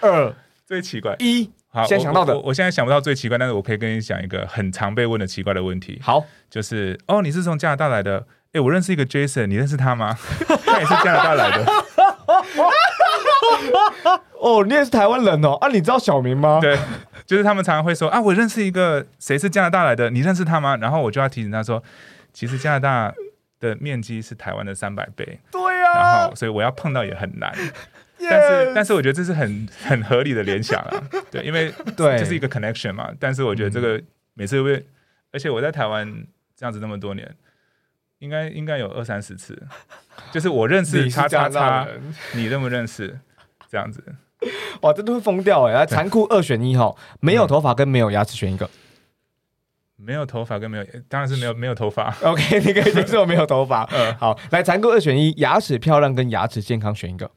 [0.00, 0.34] 二
[0.66, 8.26] 最奇怪，一，好，现在想到的我我我现在想不到最奇怪，但是我可以跟你讲一个很常被问的奇怪的问题，好，就是哦，你是从加拿大来的？
[8.52, 10.16] 诶，我认识一个 Jason，你认识他吗？
[10.64, 11.64] 他也是加拿大来的。
[14.40, 16.58] 哦，你也是台湾人哦，啊，你知道小明吗？
[16.60, 16.78] 对，
[17.26, 20.76] 就是他们常常会说啊，我认识一个谁是加拿大来的，你认识他吗？
[20.76, 21.82] 然后我就要提醒他说，
[22.32, 23.14] 其实加拿大
[23.60, 27.52] 的面积是台湾的三百倍，对然啊，后所以我要碰到也很难。
[28.20, 33.10] 但是但是我觉得这是很很合理的联想啊，对，因为对嗯这是一个 connection 嘛。
[33.18, 34.00] 但是我觉得这个
[34.34, 34.86] 每次会，
[35.32, 36.06] 而且我在台湾
[36.56, 37.34] 这样子那么多年。
[38.20, 39.56] 应该应该有二三十次，
[40.32, 41.86] 就是我认识叉叉叉，
[42.34, 43.16] 你认不认识？
[43.70, 44.02] 这样子，
[44.80, 45.74] 哇，真的会疯掉哎！
[45.74, 48.68] 来，残酷二选一哈，没有头发跟没有牙齿选一个。
[50.00, 52.16] 没有头发跟没有，当然是没有没有头发。
[52.22, 53.82] OK， 你可以接受没有头发。
[53.92, 57.30] 嗯，好，来，残酷二选一，牙齿漂亮跟牙齿健康选一个，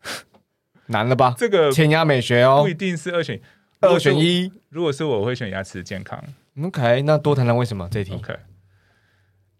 [0.88, 1.34] 难了吧？
[1.36, 3.38] 这个前牙美学哦不一，定是二选
[3.80, 4.18] 二选。
[4.18, 4.50] 一。
[4.70, 6.18] 如果是我，我会选牙齿健康。
[6.62, 8.34] OK，那多谈谈为什么这一题？OK，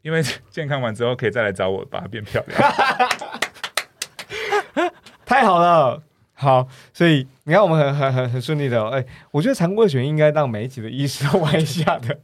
[0.00, 2.60] 因为健康完之后可以再来找我，把它变漂亮。
[5.26, 6.02] 太好了。
[6.32, 12.18] 好，所以你看我们很很很很顺利的、哦，哎、我觉得常规选应该让每一集的医师都玩一下的。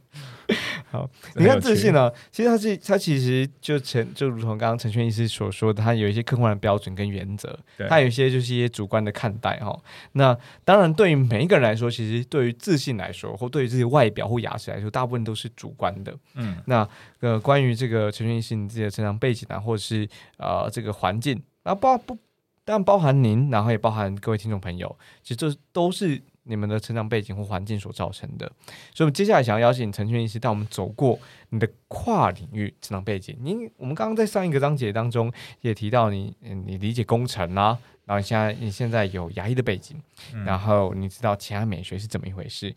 [0.91, 7.87] 好，你看自信呢、其实它是它其实就陈就如同刚刚陈轩医师所说的，它有一些客观的标准跟原则，对。
[7.87, 9.75] 它有一些就是一些主观的看待哈、
[10.11, 16.15] 那当然，对于每一个人来说，其实对于自信来说，或对于自己外表或牙齿来说，大部分都是主观的。
[16.35, 16.87] 嗯，那
[17.21, 22.15] 呃，关于这个陈轩医师你自己的成长背景啊，或者是呃这个环境啊，包不
[22.65, 28.45] 当然包含您，然后也包含各位听众朋友，其实这都是你们的成长背景或环境所造成的。
[28.93, 33.37] 所以，我们接下来想要邀请陈轩医师带我们走过你的跨领域成长背景。
[33.41, 40.01] 您我们刚刚在上一个章节当中也提到你，嗯，你理解工程啊，然后你现在你现在有牙医的背景，
[40.33, 42.73] 嗯然后你知道其他美学是怎么一回事。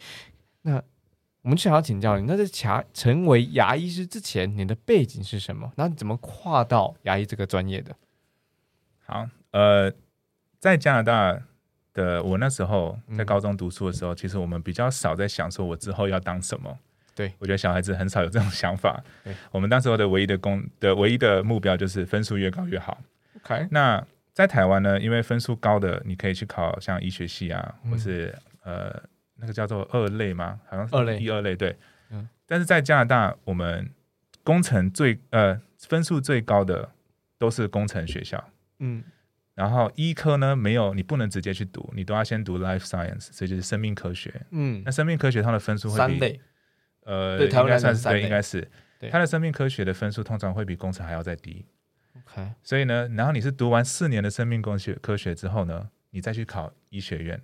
[0.63, 0.83] 那
[1.43, 5.71] 我们就想要请教你，那在牙成为牙医师之前，你的背景是什么？
[5.77, 7.95] 那你怎么跨到牙医这个专业的？
[9.05, 9.93] 好，呃，
[10.59, 11.41] 在加拿大
[11.95, 16.79] 的我那时候在嗯高中读书的时候，其实我们比较少在想说我之后要当什么。
[17.15, 19.03] 对我觉得小孩子很少有这种想法。
[19.51, 22.99] 我们那时候的唯一的工的唯一的目标就是分数越高越好。
[23.37, 28.95] OK，那在台湾呢，因为分数高的，你可以去考像医学系啊，嗯或是呃
[29.37, 30.61] 那个叫做二类吗？
[30.69, 31.75] 好像是二类一二类对。
[32.11, 33.91] 嗯但是在加拿大，我们
[34.45, 36.91] 工程最呃分数最高的
[37.39, 38.45] 都是工程学校。
[38.79, 39.03] 嗯
[39.57, 44.43] 然后医科呢，没有你不能直接去读，你都要先读 life science，所以就是生命科学。
[44.51, 44.83] 嗯。
[44.85, 46.39] 那，生命科学它的分数会比
[47.05, 48.71] 呃，对台湾应该算是对，应该是。
[49.01, 49.09] 对。
[49.09, 51.65] 它的生命科学的分数通常会比工程还要再低。
[52.19, 57.41] OK，所以呢，然后你是读完四年的生命工学科学之后呢，你再去考医学院，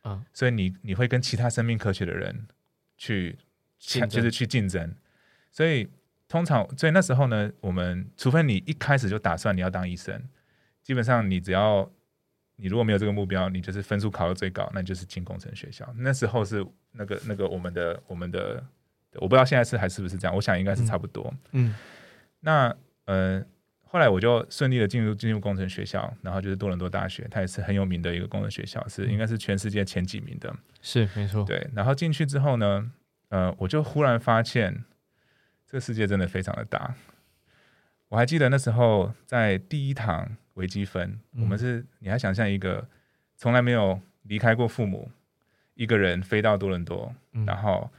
[0.00, 2.46] 啊，所以你你会跟其他生命科学的人
[2.96, 3.38] 去
[3.78, 4.08] 竞争。
[4.08, 4.94] 就是去竞争。
[5.52, 5.88] 所以
[6.26, 10.22] 通常，所以那时候呢，我们除非你一开始就打算你要当医生，
[10.84, 11.90] 基本上你只要
[12.56, 15.92] 你如果没有这个目标，你就是分数考到最高，那你就是进工程学校。
[15.96, 18.62] 那时候是那个那个我们的我们的，
[19.14, 21.34] 我不知道现在是还是不是这样，我想应该是差不多。
[21.50, 21.74] 嗯
[22.40, 23.42] 那呃，
[23.82, 30.54] 后来我就顺利的进入进入工程学校，然后就是多伦多大学，它也是很有名的一个工程学校，是应该是全世界前几名的。
[30.82, 32.92] 是没错，对，然后进去之后呢，
[33.30, 34.84] 呃，我就忽然发现
[35.66, 36.94] 这个世界真的非常的大。
[38.14, 42.86] 我还记得那时候在第一堂微积分，嗯我们是你还想象一个
[43.36, 45.10] 从来没有离开过父母，
[45.74, 47.90] 一个人飞到多伦多，嗯然后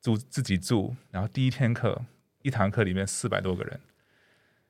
[0.00, 2.00] 住自己住，然后第一天课
[2.42, 3.80] 一堂课里面四百多个人。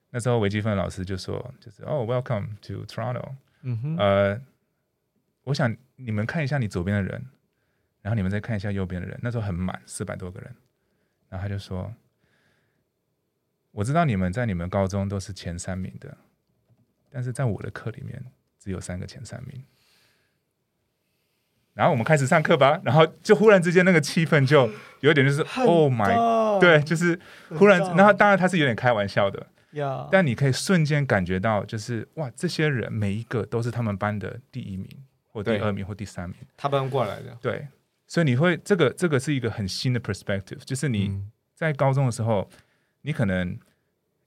[0.09, 4.41] 那时候微积分老师就说，就是哦，Welcome to Toronto，嗯哼，呃，
[5.45, 7.27] 我想你们看一下你左边的人，
[8.01, 9.21] 然后你们再看一下右边的人。
[9.23, 10.51] 那时候很满，四百多个人。
[11.29, 11.93] 然后他就说
[13.73, 16.17] ：“我知道你们在你们高中都是前三名的，
[17.11, 18.25] 但是在我的课里面
[18.59, 19.65] 只有三个前三名。”
[21.73, 24.69] 然后我们开始上课吧，然后就忽然之间那个气氛就
[25.01, 27.19] 有点就是 “Oh my”，对，就是
[27.57, 34.89] 忽然，然后当然他是有点开玩笑的，呀，但你可以瞬间感觉到，就是哇，这些人每一个都是他们班的第一名，
[35.29, 36.37] 或第二名，或第三名。
[36.57, 37.69] 他搬过来的，对，
[38.09, 42.51] 所以你会这个这个是一个很新的 perspective，就是你嗯在高中的时候，
[43.03, 43.49] 你可能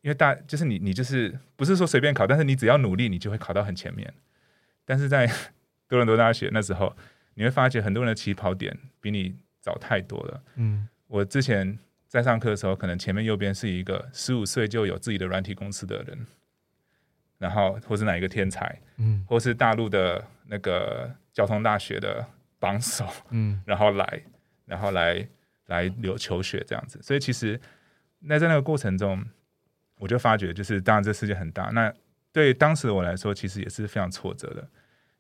[0.02, 4.14] 因为大就是你你就是不是说随便考，但是你只要努力，你就会考到很前面。
[4.86, 5.28] 但是在
[5.88, 6.96] 多伦多大学那时候，
[7.36, 10.44] 你会发觉很多人的起跑点比你早太多了。
[10.56, 16.26] 嗯我之前在上课的时候，可能前面右边是一个十五岁就有自己的软体公司的人，
[17.38, 22.26] 然后或是哪一个天才，嗯或是大陆的那个交通大学的
[22.60, 24.24] 榜首，嗯然后来，
[24.66, 25.28] 然后来
[25.68, 27.00] 来留求学这样子。
[27.02, 27.60] 所以其实
[28.26, 29.24] 那在那个过程中，
[29.98, 31.94] 我就发觉，就是当然这世界很大，那
[32.32, 34.68] 对当时的我来说，其实也是非常挫折的，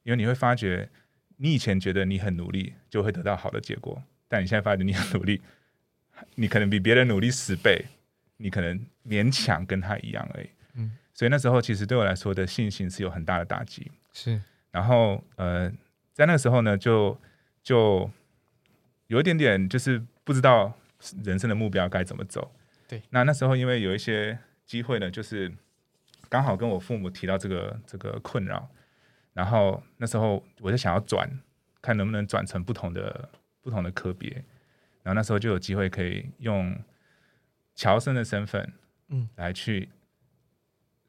[0.03, 0.89] 因为你会发觉，
[1.37, 5.41] 你以前觉得你很努力就会得到好的结果，但你现在发觉你很努力，
[6.35, 7.85] 你可能比别人努力十倍，
[8.37, 10.49] 你可能勉强跟他一样而已。
[10.75, 13.91] 嗯，所以那时候其实对我来说的信心是有很大的打击。
[14.11, 15.71] 是然后呃，
[16.13, 17.19] 在那个时候呢，就
[17.61, 18.09] 就
[19.07, 20.73] 有一点点就是不知道
[21.23, 22.51] 人生的目标该怎么走。
[22.93, 25.51] 对，那那时候因为有一些机会呢，就是
[26.29, 28.69] 刚好跟我父母提到这个这个困扰，
[29.33, 31.27] 然后那时候我就想要转，
[31.81, 33.27] 看能不能转成不同的
[33.61, 34.29] 不同的科别，
[35.01, 36.79] 然后那时候就有机会可以用
[37.73, 38.71] 乔生的身份，
[39.07, 39.89] 嗯，来去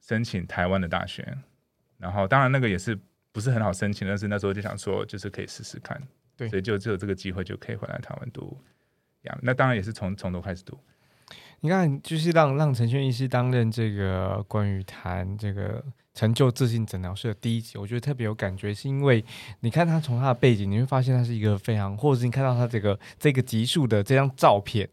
[0.00, 1.36] 申请台湾的大学，
[1.98, 2.98] 然后当然那个也是
[3.30, 6.00] 不是很好申请，但是那时候就想说，就是可以试试看，
[6.34, 6.48] 对。
[6.48, 8.58] 所以就只有这个机会就可以回来台湾读
[9.24, 9.38] 呀。
[9.42, 10.78] 那当然也是从从头开始读，
[11.64, 19.24] 你看，就是让让陈轩医师担任这个关于谈这个成就自信诊疗室的第一集，我觉得特别有感觉，是因为
[19.60, 24.86] 你看他从他的背景，你会发现他是一个非常，或者是你看到他这个这个集数的这张照片，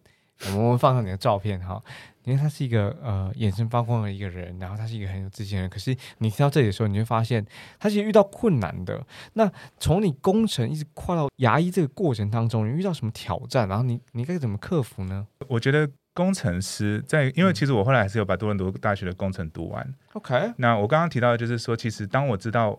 [0.56, 1.84] 我们放上你的照片哈。
[2.24, 5.70] 因为他是一个呃眼神发光的一个人，然后他是一个很有自信的人。
[5.70, 7.44] 可是你听到这里的时候，你会发现
[7.80, 9.04] 他其实遇到困难的。
[9.34, 13.68] 那从你工程一直跨到牙医这个过程当中，你遇到什么挑战？
[13.68, 19.94] 然后你你该怎么克服呢我觉得工程师在，因为嗯其实我后来还是有把多伦多大学的工程读完。
[20.14, 22.78] ？OK，那我刚刚提到的就是说，其实当我知道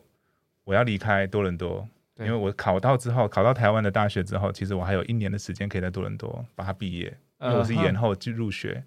[0.65, 8.85] 我要离开多伦多，对因为我考到之后，考到台湾的大学之后，其实我还有一年的时间可以在多伦多把它毕业，因为我是延后去入学。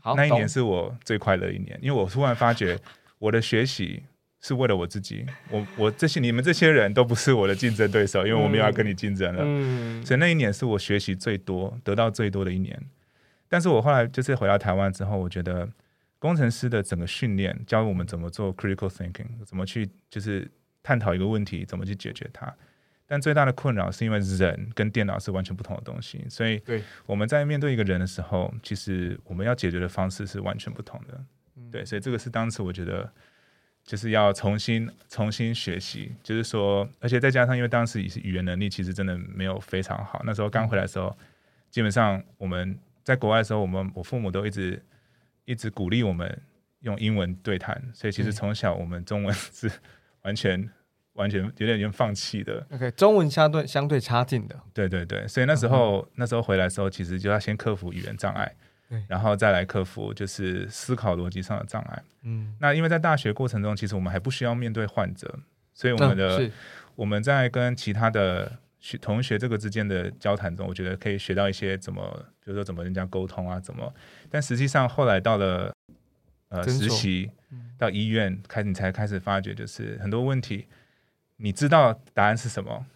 [0.00, 2.78] 好，那一年是我最快乐的一年，因为我突然发觉
[3.18, 4.02] 我的学习
[4.40, 9.42] 是为了我自己，我我这些你们这些人都不是我的竞争对手，因为我没有要跟你竞争了。
[9.44, 12.80] 嗯所以那一年是我学习最多、得到最多的一年。
[13.48, 15.68] 但是我后来就是回到台湾之后，我觉得
[16.18, 20.50] 工程师的整个训练教我们怎么做 critical thinking，怎么去就是
[20.82, 22.52] 探讨一个问题，怎么去解决它。
[23.10, 31.24] 但最大的困扰是因为人跟电脑是完全不同的东西，所以对我们在面对一个人的时候，其实我们要解决的方式是完全不同的。
[31.72, 33.10] 对，所以这个是当时我觉得
[33.82, 41.16] 就是要重新重新学习，就是说，而且再加上因为当时语言能力其实真的没有非常好，那时候刚回来的时候，
[41.70, 44.84] 基本上我们在国外的时候，我们我父母都一直
[45.46, 46.42] 一直鼓励我们
[46.80, 48.32] 用英文对谈，所以其实嗯。
[48.32, 49.70] 从小我们中文是
[50.24, 50.68] 完全
[51.14, 52.66] 完全有点有点放弃的。
[52.70, 58.54] OK，中文相对相对差劲的，对对对，所以那时候、那时候回来的时候，其实就要先克服语言障碍，
[59.08, 62.02] 然后再来克服就是思考逻辑上的障碍。
[62.24, 65.38] 嗯，那因为在大学过程中，其实我们还不需要面对患者，
[65.72, 66.52] 所以我们的、嗯
[66.98, 72.02] 我们在跟其他的学同学这个之间的交谈中，我觉得可以学到一些怎么，
[72.44, 73.92] 比如说怎么跟人家沟通啊，怎么。
[74.30, 75.72] 但实际上后来到了
[76.48, 80.66] 呃实习嗯，到医院开始，你才开始发觉，就是很多问题，
[81.36, 82.86] 你知道答案是什么，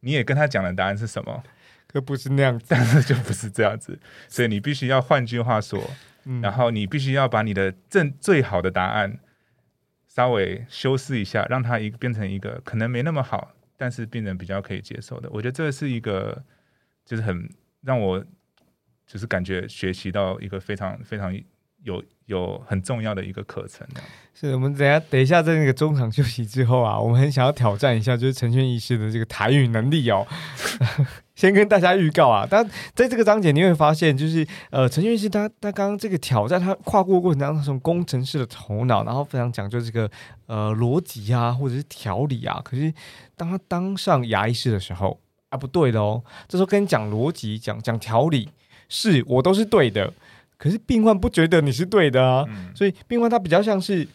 [0.00, 1.42] 你也跟他讲了答案是什么，
[1.88, 3.98] 可不是那样子，但是就不是这样子，
[4.28, 5.82] 所以你必须要换句话说，
[6.24, 9.18] 嗯然后你必须要把你的正最好的答案
[10.06, 15.30] 稍微修饰一下，让它一变成一个可能没那么好，但是病人比较可以接受的。
[15.32, 16.44] 我觉得这是一个
[17.06, 17.48] 就是很
[17.80, 18.22] 让我
[19.06, 21.34] 就是感觉学习到一个非常非常
[21.82, 23.88] 有有很重要的一个课程。
[24.34, 30.26] 是我们等下等一下在那个中场休息之后啊，我们很想要挑战一下，就是陈轩医师的这个台语能力哦。
[31.40, 32.62] 先跟大家预告啊， 但
[32.94, 40.10] 在这个章节你会发现，就是呃，陈俊熙他他刚刚这个挑战，他跨过过程当中，从工程师的头脑，然后非常讲究这个
[40.46, 42.60] 呃逻辑啊，或者是条理啊。
[42.62, 42.92] 可是
[43.38, 48.50] 当他当上牙医师的时候啊，不对的哦，这时候跟你讲逻辑、讲讲条理，
[48.90, 50.12] 是我都是对的，
[50.58, 52.44] 可是病患不觉得你是对的啊。
[52.48, 54.06] 嗯，所以病患他比较像是，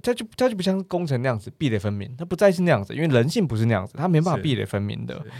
[0.00, 5.32] 他就他就不像工程那样子壁垒分明，他不再是那样子，因为人性不是那样子，他没办法是壁垒分明的是。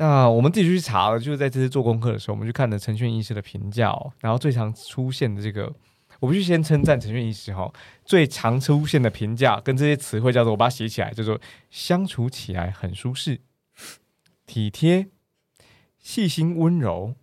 [0.00, 5.70] 那我们自己去查了，就是在这次做功课的时候，我们去看了陈轩医师的评价哦，然后最常出现的这个，
[6.20, 11.38] 我必须先称赞陈轩医师哈、哦，最常出现的评价跟这些词汇叫做，我把它写起来，叫做
[11.70, 13.42] 相处起来很舒适、
[14.46, 15.08] 体贴、
[15.98, 17.14] 细心、温柔。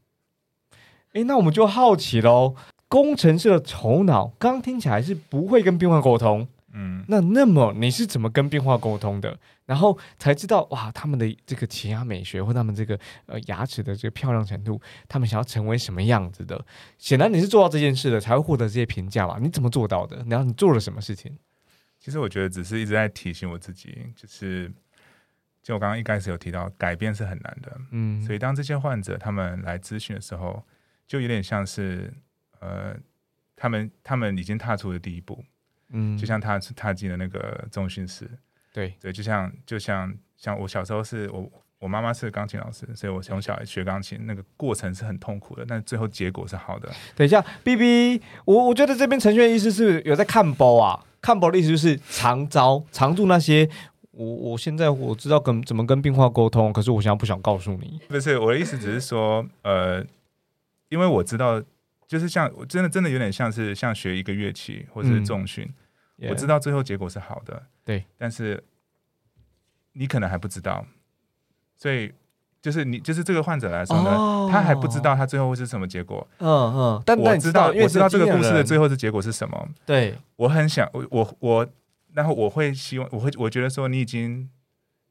[1.14, 2.54] 诶，那我们就好奇喽，
[2.88, 9.38] 工程师的头脑，刚听起来是不会跟病患沟通，嗯，那那么你是怎么跟变化沟通的？
[9.66, 16.64] 然后才知道哇，他们的这个齐牙美学或他们这个呃牙齿的这个漂亮程度，他们想要成为什么样子的？
[16.98, 19.40] 显然你是做到这件事的，才会获得这些评价嘛？
[19.42, 20.24] 你怎么做到的？
[20.30, 21.36] 然后你做了什么事情？
[22.00, 24.72] 其实我觉得只是一直在提醒我自己，就是
[25.64, 27.78] 就我刚刚一开始有提到，改变是很难的。
[27.92, 30.64] 嗯，所以当这些患者他们来咨询的时候，
[31.08, 32.14] 就有点像是
[32.60, 32.96] 呃，
[33.56, 35.44] 他们他们已经踏出了第一步，
[35.92, 38.30] 嗯就像他踏进了那个中训室，
[38.74, 46.90] 对，对，就像就像像我小时候是我我妈妈是钢琴老师，所以我从小学钢琴，那个过程是很痛苦的，但最后结果是好的。
[47.16, 53.70] 等一下，B B，我我觉得这边陈轩的意思是有在看包啊，看包的意思就是常招常住那些。
[54.12, 58.02] 我我现在我知道跟怎么跟病患沟通，可是我现在不想告诉你。
[58.10, 60.04] 不是我的意思，只是说呃，
[60.90, 61.62] 因为我知道。
[62.08, 65.26] 就是像我真的真的有点像是像学一个乐器或者是嗯。
[65.26, 65.68] 重训，
[66.30, 68.64] 我知道，最后结果是好的，对，但是
[69.94, 70.86] 你可能还不知道，
[71.76, 72.14] 所以
[72.62, 74.50] 就是你就是这个患者来说呢，哦。
[74.50, 76.26] 他还不知道他最后会是什么结果。
[76.38, 79.70] 嗯嗯，但我知道，我知道这个故事的最后，后的结果是什么。
[79.86, 81.68] 对，我很想，我我我，
[82.14, 84.50] 然后我会希望，我会我觉得说你已经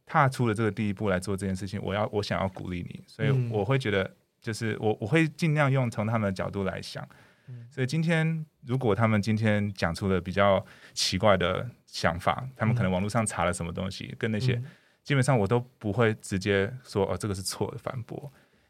[0.07, 3.51] 踏出了这个第一步来做这件事情，我要我想要鼓励你，所以嗯。
[3.53, 4.11] 我会觉得
[4.47, 7.03] 就是我我会尽量用从他们的角度来想。
[7.49, 14.65] 嗯所以今天如果他们今天讲出了比较奇怪的想法，他们可能网络上查了什么东西，跟那些、嗯
[15.07, 18.21] 基本上我都不会直接说哦这个是错的反驳，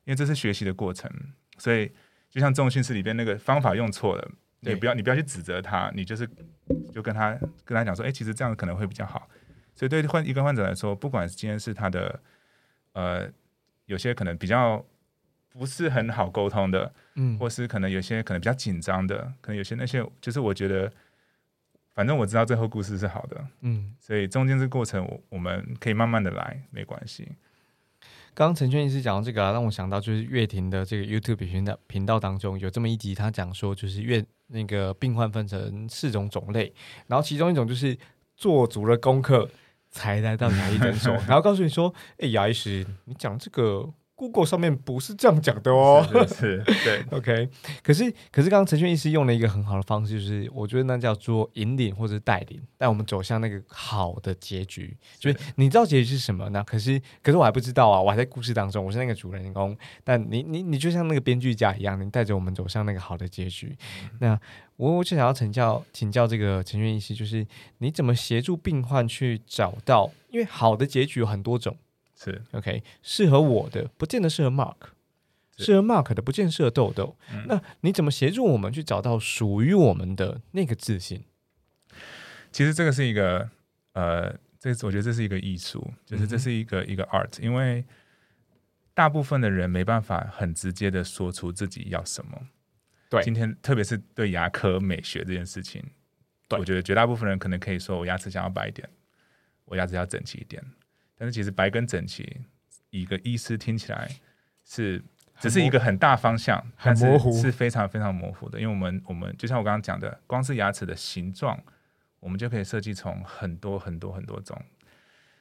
[0.04, 1.10] 因为这是学习的过程，
[1.56, 1.90] 所以
[2.28, 6.28] 就像重训室里边那个方法用错了，你不要你不要去指责他，你就是
[6.92, 7.30] 就跟他
[7.64, 9.27] 跟他讲说，哎、其实这样可能会比较好。
[9.74, 12.20] 所以对患一个患者来说，不管是今天是他的
[12.92, 13.27] 呃
[13.87, 14.85] 有些可能比较
[15.59, 17.38] 不是很好沟通的，嗯。
[17.38, 20.92] 或是可能有些可能比较紧张的，可能有些那些就是我觉得，
[21.94, 27.29] 反正我知道最后故事是好的，嗯，所以中间这个过程我我们可以慢慢的来，没关系。
[28.35, 36.71] 刚刚陈轩医师讲到这个、啊，让我想到就是乐婷的这个 YouTube 频道频道当中有这么一集，他讲说就是乐那个病患分成四种种类，
[37.07, 37.96] 然后其中一种就是
[38.37, 39.48] 做足了功课
[39.90, 46.04] 才来到牙医诊所， 然后告诉你说，哎、牙医师，你讲这个 Google 上面不是这样讲的哦。
[46.40, 47.48] 对， OK，
[47.83, 54.96] 可是可是刚刚陈轩医师用了一个很好的方式，就是我觉得那叫做引领或者是带领，带我们走向那个好的结局。
[55.19, 56.64] 就是你知道结局是什么呢？
[56.67, 59.77] 可是可是我还不知道啊，我还在故事当中，我是那个主人公。
[60.02, 63.77] 但你你你就像那个编剧家一样，你带着我们走向那个好的结局。
[64.21, 64.40] 那
[64.77, 67.46] 我我就想要请教请教这个陈轩医师，就是
[67.79, 71.77] 你怎么协助病患去找到，因为好的结局有很多种。
[72.17, 72.42] 是。
[72.52, 74.77] OK，适合我的不见得适合 Mark，
[75.56, 77.17] 适合 Mark 的不见得适合豆豆。
[77.33, 77.44] 嗯。
[77.46, 81.23] 那你怎么协助我们去找到属于我们的那个自信？
[82.50, 83.50] 其实这个是一个
[83.92, 87.85] 呃，这我觉得这是一个艺术，就是这是一个、一个 art，因为
[88.94, 92.48] 大部分的人没办法很直接的说出自己要什么。
[93.10, 93.23] 对。
[93.23, 95.85] 今天特别是对牙科美学这件事情，
[96.48, 96.58] 对。
[96.58, 98.88] 我觉得绝大部分人可能可以说我牙齿想要白一点，
[99.67, 100.64] 我牙齿要整齐一点，
[101.17, 102.40] 但是其实白跟整齐，
[102.90, 104.10] 一个医师听起来
[104.64, 105.02] 是
[105.40, 108.60] 只是一个很大方向，但是很模糊是非常非常模糊的。
[108.60, 111.58] 因为我们我们就像我刚刚讲的，光是牙齿的形状，
[112.21, 114.60] 我们就可以设计从很多很多很多种，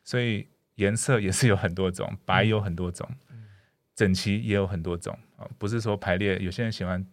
[0.05, 3.09] 所以颜色也是有很多种，白有很多种，
[3.95, 6.37] 整齐也有很多种啊，不是说排列。
[6.37, 7.03] 有些人喜欢，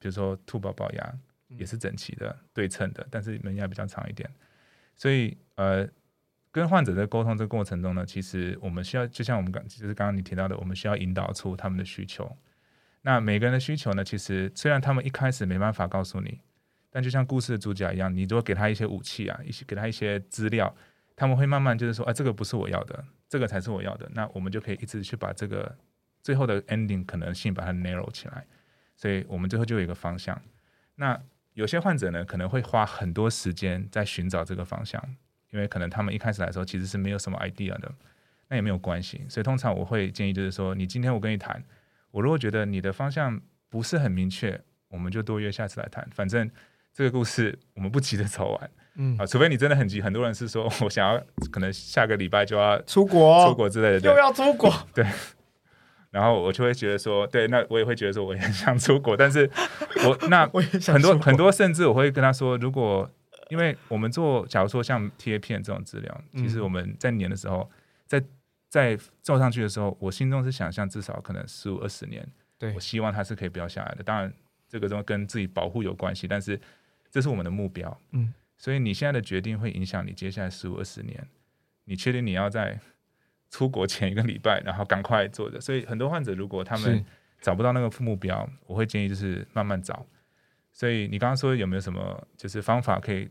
[0.00, 4.28] 比如说兔宝宝牙也是整齐的、对称的，但是门牙比较长一点，
[4.96, 5.88] 所以呃。
[6.52, 12.36] 跟患者在沟通这个过程中呢，其实我们需要，就像我们刚，就是刚刚你提到的，我们需要引导出他们的需求。
[13.02, 16.40] 那每个人的需求呢，其实虽然他们一开始没办法告诉你，
[16.90, 20.74] 但就像故事的主角一样，你如果给他一些武器啊，一些给他一些资料，
[21.14, 24.10] 他们会慢慢就是说，啊，这个不是我要的，这个才是我要的。
[24.12, 25.78] 那我们就可以一直去把这个
[26.22, 28.44] 最后的 ending 可能性把它 narrow 起来，
[28.96, 30.38] 所以我们最后就有一个方向。
[30.96, 31.18] 那
[31.54, 35.02] 有些患者呢，可能会花很多时间在寻找这个方向，
[35.50, 37.92] 因为可能他们一开始来的时候其实是没有什么 idea 的，
[38.48, 39.24] 那也没有关系。
[39.28, 41.62] 所以通常我会建议就是说，你今天我跟你谈，
[42.10, 46.08] 我如果觉得你的方向不是很明确，我们就多约下次来谈。
[46.12, 46.50] 反正
[46.92, 50.02] 这个故事我们不急着走完嗯啊，除非你真的很急。
[50.02, 55.06] 很多人是说我想要可能下个礼拜就要出国，出国之类的， 对又要出国，对
[56.10, 59.48] 然后我就会觉得说，对，那我也会觉得说我也想出国，但是
[60.04, 60.44] 我那
[60.92, 63.08] 很多很多，甚至我会跟他说，如果
[63.50, 67.70] 因为我们做，假如说像贴片这种治疗，其实嗯我们在粘的时候，
[68.06, 68.22] 在
[68.68, 72.26] 在做上去的时候，我心中是想象至少可能十五二十年，
[72.56, 74.02] 对我希望它是可以不要下来的。
[74.02, 74.32] 当然，
[74.68, 76.58] 这个都跟自己保护有关系，但是
[77.10, 78.00] 这是我们的目标。
[78.12, 81.26] 嗯，所以你现在的决定会影响你接下来十五二十年。
[81.84, 82.78] 你确定你要在
[83.50, 85.60] 出国前一个礼拜，然后赶快做的？
[85.60, 87.04] 所以很多患者如果他们
[87.40, 90.06] 找不到那个目标，我会建议就是慢慢找。
[90.70, 93.28] 所以你刚刚说有没有什么就是方法可以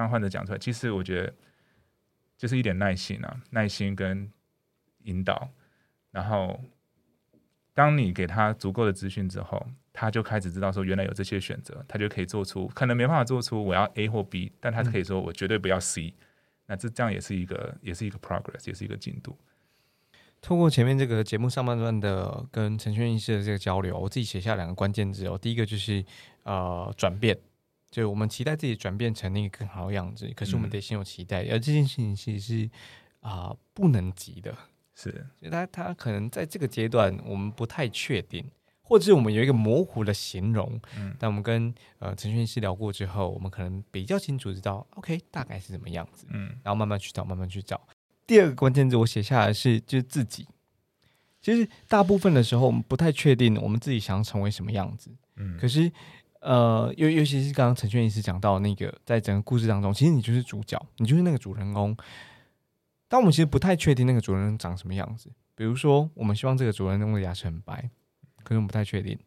[0.00, 0.58] 让患者讲出来？
[0.58, 1.34] 其实我觉得
[2.36, 4.30] 就是一点耐心啊，耐心跟
[5.04, 5.50] 引导。
[6.10, 6.58] 然后
[7.74, 16.14] 当你给他足够的资讯之后，他就开始知道说原来有这些选择，他就可以做出可能没办法做出我要 A 或 B，但他可以说我绝对不要 C。
[16.66, 19.36] 那这这样也是一个也是一个 progress，也是一个进度。
[20.40, 25.36] 透过前面这个节目上半段的跟陈轩医师的这个交流，我自己写下两个关键字哦。
[25.36, 26.02] 第一个就是
[26.44, 27.38] 呃转变，
[27.90, 32.70] 就我们期待自己转变成那个更好的样子，可是我们嗯得先有期待，而这件事情其实是
[33.20, 34.56] 啊、不能急的，
[34.94, 38.44] 是所以他他可能在这个阶段我们不太确定，
[38.82, 46.26] 或者是我们有一个模糊的形容，嗯但我们跟呃陈轩医师聊过之后，我们可能比较清楚知道，OK 大概是什么样子。
[46.30, 47.80] 嗯然后慢慢去找，慢慢去找。
[48.26, 50.46] 第二个关键字我写下来是就是自己。
[51.42, 55.10] 其实大部分的时候，我们不太确定我们自己想要成为什么样子。
[55.36, 55.90] 嗯，可是，
[56.40, 61.96] 呃，尤尤其是刚刚陈轩医师讲到那个，在整个故事当中，其实你就是主角，你就是那个主人公。
[63.08, 65.30] 但我们其实不太确定那个主人公长什么样子。
[65.54, 67.90] 比如说，我们希望这个主人公的牙齿很白，
[68.42, 69.18] 可是我们不太确定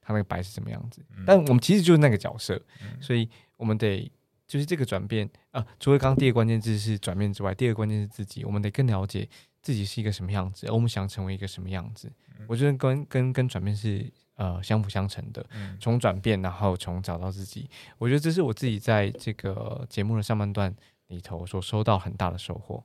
[0.00, 1.04] 他那个白是什么样子。
[1.16, 4.10] 嗯但我们其实就是那个角色，嗯所以我们得
[4.46, 9.28] 就是这个转变啊、除了刚刚第一个关键字是转变之外，第二个关键是自己，我们得更了解
[9.60, 12.10] 自己是一个什么样子，而我们想成为一个什么样子。
[12.46, 17.68] 我觉得跟跟跟转变是呃相辅相成的，嗯从转变然后从找到自己，
[17.98, 20.74] 我觉得这是我自己在这个节目的上半段
[21.08, 22.82] 里头所收到很大的收获。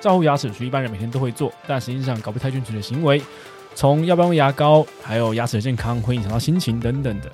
[0.00, 3.22] 照顾牙齿属于一般人每天都会做，但实际上搞不太清楚的行为，
[3.76, 7.30] 从要不要用牙膏，还有牙齿的健康会影响到心情等等的。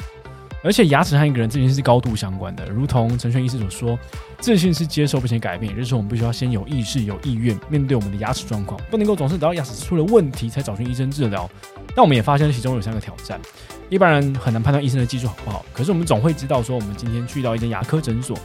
[0.62, 3.98] 而且牙齿和一个人自信是高度相关的，如同陈轩医师所说，
[4.40, 11.48] 自信是接受并且改变，也就是说我们必须要先有意识、有意愿面对我们的牙齿状况，不能够总是等到牙齿出了问题才找寻医生治疗。
[11.94, 13.40] 但我们也发现了其中有三个挑战。
[13.88, 18.36] 一般人很难判断医生的技术好不好，可是我们总会知道说，我们今天去到一间牙科诊所，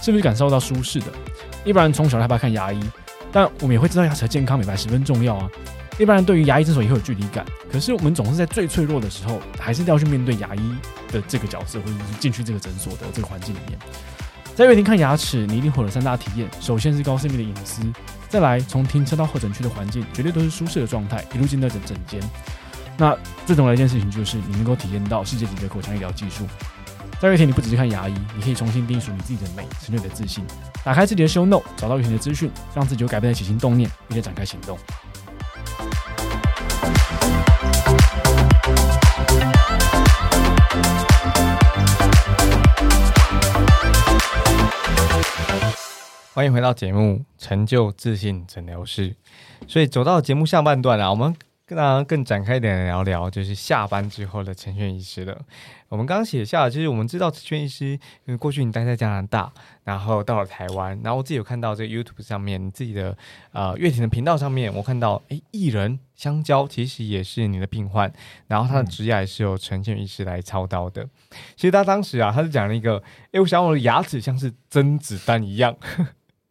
[0.00, 1.06] 是不是感受到舒适的？
[1.64, 2.80] 一般人从小害怕看牙医，
[3.30, 5.48] 但我们也会知道牙齿的健康美白十分重要啊。
[5.98, 10.74] 一般人对于牙医诊所也会有距离感，可是我们总是在最脆弱的时候，还是要去面对牙医
[11.10, 13.76] 的这个角色，或者是进去这个诊所的这个环境里面。
[14.54, 17.82] 在乐庭看牙齿，你一定会有三大体验：首先是高私密的隐私，
[18.28, 22.20] 再来从停车到候诊区的环境绝对都是舒适的状态，一路进到整整间。
[22.96, 26.46] 那最重要的一件事情就是你能够体验到世界级的口腔医疗技术。
[27.20, 30.44] 在乐庭，你不只是看牙医，你可以重新定义属于自己的美，成就你的自信。
[30.84, 34.78] 打开自己的 Show Note，找到乐庭的资讯，让自己有改变的起心动念，并且展开行动。
[46.34, 49.10] 欢迎回到节目《成就自信诊疗室》。
[49.66, 51.34] 所以走到节目下半段啊，我们
[51.66, 55.36] 跟大家更展开一点聊聊，就是下班之后的陈轩医师了。
[55.88, 59.50] 我们刚写下，其实我们知道陈轩医师，因为过去你待在加拿大，
[59.84, 63.16] 然后到了台湾，然后我自己有看到这个 YouTube 上面你自己的
[63.52, 68.12] 呃乐庭的频道上面，我看到诶艺人香蕉其实也是你的病患，
[68.46, 71.08] 然后他的职业也是由陈轩医师来操刀的。
[71.56, 75.74] 其实他当时啊，他是讲了一个，诶，我想我的牙齿像是甄子丹一样。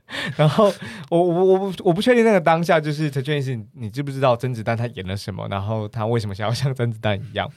[0.38, 0.74] 然后
[1.10, 5.46] 我我我不我不确定那个当下就是陈俊是你知不知道甄子丹他演了什么？
[5.50, 7.50] 然后他为什么想要像甄子丹一样？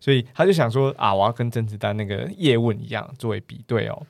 [0.00, 4.06] 所以他就想说啊，我要跟甄子丹那个叶问一样作为比对哦。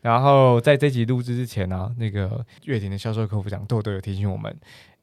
[0.00, 4.56] 然后在这集录制之前呢，那个乐庭的销售客服长豆豆有提醒我们，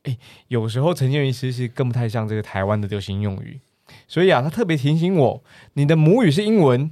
[0.04, 0.18] 哎，
[0.50, 3.62] 有时候陈俊医师是更不太像这个台湾的流行用语，
[4.08, 6.91] 所以啊，他特别提醒我，你的母语是英文，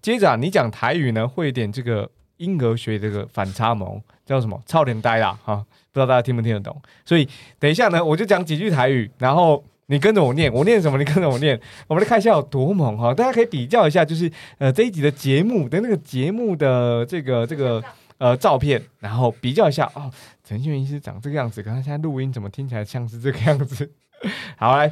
[0.00, 4.00] 接着啊，你讲台语呢会有点这个英格学这个反差萌。
[4.24, 4.60] 叫什么？
[4.66, 5.38] 超点呆啦！
[5.44, 5.56] 哈，
[5.92, 6.80] 不知道大家听不听得懂。
[7.04, 13.12] 所以等一下呢，我就讲几句台语，然后你跟着我念，我念什么你跟着我念，我们来看一下有多猛哈！
[13.12, 17.82] 大家可以比较一下，就是呃这一集的节目的那个节目的这个这个
[18.18, 20.10] 呃照片，然后比较一下哦，
[20.42, 23.90] 陈俊医师长这个样子，可他现在录音怎么听起来像是这个样子？
[24.56, 24.90] 好，来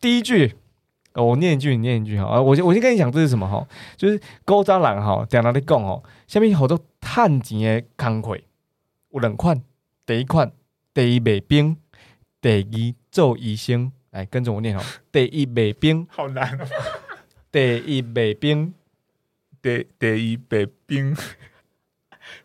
[0.00, 0.52] 第一句，
[1.14, 2.40] 我念一句，你念一句哈。
[2.40, 3.64] 我先我先跟你讲这是什么哈？
[3.96, 6.02] 就是高渣男哈，在哪里讲哦？
[6.26, 8.36] 下面有好多探钱的工课。
[9.12, 9.62] 有两款，
[10.06, 10.50] 第一款，
[10.94, 11.76] 第一卖冰，
[12.40, 14.82] 第二做医生，来跟着我念哦。
[15.10, 16.66] 第一卖冰， 好难哦。
[17.50, 18.72] 第一卖冰，
[19.60, 21.14] 第第一卖冰，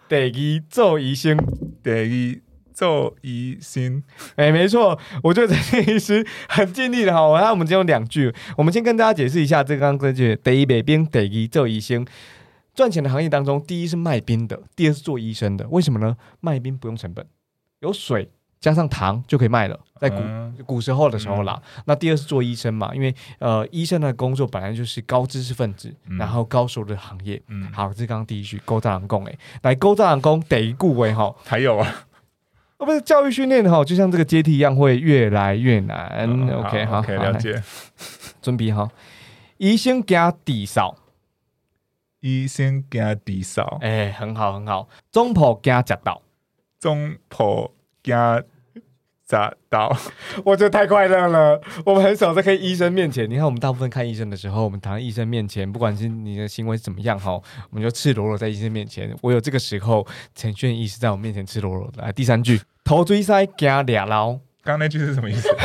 [0.10, 1.38] 第二做医生，
[1.82, 2.42] 第二
[2.74, 4.04] 做医生。
[4.36, 7.40] 哎，没错，我觉得这医师很尽力的哈。
[7.40, 12.06] 那我们只有两句，我们先跟大家解释一下这刚刚这句：第一卖冰，第二做医生。
[12.78, 15.68] 赚钱的行业当中，第一是卖冰的，第二是做医生的。
[15.70, 16.16] 为什么呢？
[16.42, 17.26] 卖冰不用成本，
[17.80, 20.22] 有水加上糖就可以卖了，在古
[20.64, 21.60] 古时候的时候啦。
[21.86, 27.42] 那第二是做医生嘛，因为呃，医生的工作本来就是高知识分子，然后高收入的行业。
[27.48, 32.06] 嗯，好，这是刚刚第一句勾大人工哎，来勾大人工得顾为哈，还有啊，
[32.78, 36.30] 哦不是教育训练哈，就像这个阶梯一样，会越来越难。
[36.52, 37.60] OK 好，OK 了解，
[38.40, 38.88] 准备好，
[39.58, 40.96] 医生加地扫。
[42.28, 44.90] 医生加地扫，哎，很好很好。
[45.12, 46.22] 中婆加夹刀，
[46.78, 47.74] 中婆
[48.04, 48.44] 加
[49.26, 49.96] 夹刀，
[50.44, 51.62] 我觉得太快乐了。
[51.86, 57.32] 我们很少在看医生面前，你看我们大部分看医生的时候，我们躺在医生面前，不管是你的行为怎么样哈，
[57.70, 59.16] 我们就赤裸裸在医生面前。
[59.22, 60.06] 我有这个时候，
[60.36, 62.04] 陈炫医师在我面前赤裸裸的。
[62.04, 65.48] 来第三句，头追塞加俩捞，刚刚那句是什么意思？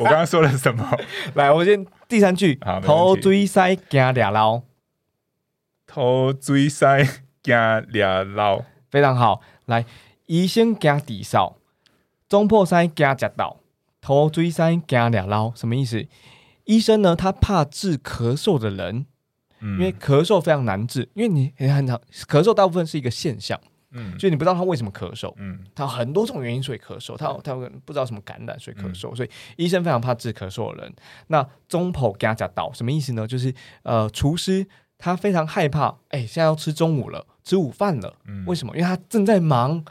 [0.00, 0.98] 我刚刚说了什么？
[1.34, 4.62] 来，我先第三句，头追塞加俩捞。
[5.96, 7.08] 头水塞
[7.42, 9.40] 加俩老，非常好。
[9.64, 9.86] 来，
[10.26, 11.56] 医生加底少，
[12.28, 13.60] 中破塞加夹道，
[14.02, 16.06] 头水塞加俩老，什么意思？
[16.64, 19.06] 医生呢，他怕治咳嗽的人，
[19.62, 23.58] 因为咳嗽非常难治，因为你很常咳嗽，大部分是一个现象，
[23.92, 27.54] 嗯，所以你不知道他为什么咳嗽，嗯，他很多种原因所以咳嗽，他他
[27.86, 30.94] 不知道什么感染所以咳嗽，所以医生非常怕治咳嗽的人。
[31.28, 33.26] 那中破加夹刀什么意思呢？
[33.26, 34.68] 就是呃，厨师。
[34.98, 38.14] 他非常害怕，哎，现在要吃中午了，吃午饭了。
[38.46, 38.74] 为什么？
[38.76, 39.84] 因为他正在忙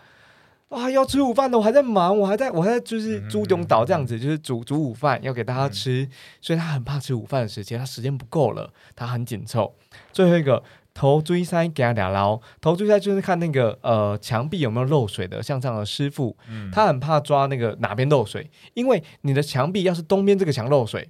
[0.70, 6.10] 啊，要吃午饭了，我还在忙，我还在我还在就是猪中岛这样子，就是煮煮午饭要给大家吃，
[6.42, 9.76] 所以他很怕吃午饭的时间，他时间不够了，他很紧凑。
[10.12, 10.62] 最后一个
[10.94, 16.36] 头锥塞给他俩捞，头锥塞就是看那个呃墙壁有没有漏水的，像这样的师傅，
[16.74, 21.10] 他很怕抓那个哪边漏水，因为你的墙壁要是东边这个墙漏水，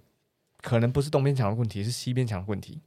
[0.62, 2.82] 可能不是东边墙的问题，是西边墙的问题。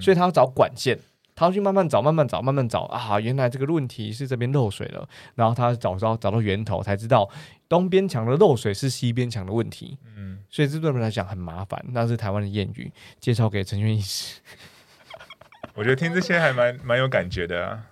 [0.00, 0.98] 所以他要找管线，
[1.34, 7.28] 他要去慢慢找，慢慢找，慢慢找啊，原来这个问题是这边漏水了，然后他找到找到源头，才知道
[7.68, 11.82] 东边墙的漏水是西边墙的问题，嗯，所以这对我们来讲很麻烦。
[11.88, 14.40] 那是台湾的谚语，介绍给陈轩医师，
[15.74, 17.86] 我觉得听这些还蛮蛮有感觉的啊。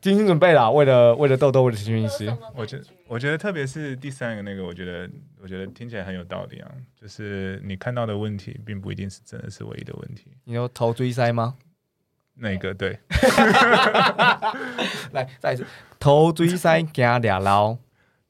[0.00, 2.78] 精心准备啦，为了为了豆豆，为了陈轩医师，我觉
[3.08, 5.08] 我觉得特别是第三个那个，我觉得
[5.40, 6.70] 我觉得听起来很有道理啊。
[7.00, 10.32] 就是你看到的问题，并不一定是真的是唯一的问题。
[10.44, 11.56] 你有头追塞吗？
[12.38, 12.98] 那个对，
[15.12, 15.64] 来再一次，
[15.98, 17.78] 头追塞加俩捞，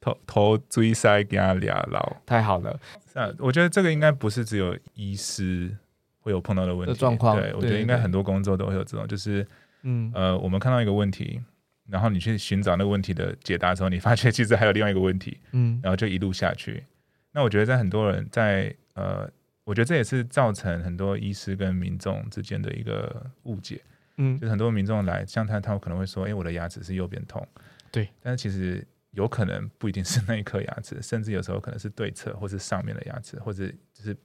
[0.00, 2.16] 头头追塞给他俩捞。
[2.24, 2.78] 太好了，
[3.12, 5.76] 是啊，我觉得这个应该不是只有医师
[6.20, 9.44] 会有碰到的问题状况对，我觉得应该很多工作都会有这种，就是
[9.82, 11.40] 嗯呃，我们看到一个问题，
[11.88, 15.80] 然后你去寻找那个问题的解答的时候，你发现其实还有另外一个问题，嗯。
[15.82, 16.84] 然后就一路下去。
[17.32, 19.30] 那我觉得在很多人在呃，
[19.64, 23.80] 我觉得这也是造成很多医师跟民众之间的一个误解，
[24.16, 24.36] 嗯。
[24.38, 27.46] 就是很多民众来，像他他可能会说，哎、我的牙齿是右边痛，
[27.90, 34.16] 对，但是其实有可能不一定是那一颗牙齿，甚至有时候可能是对侧或是上面的牙齿，或者就是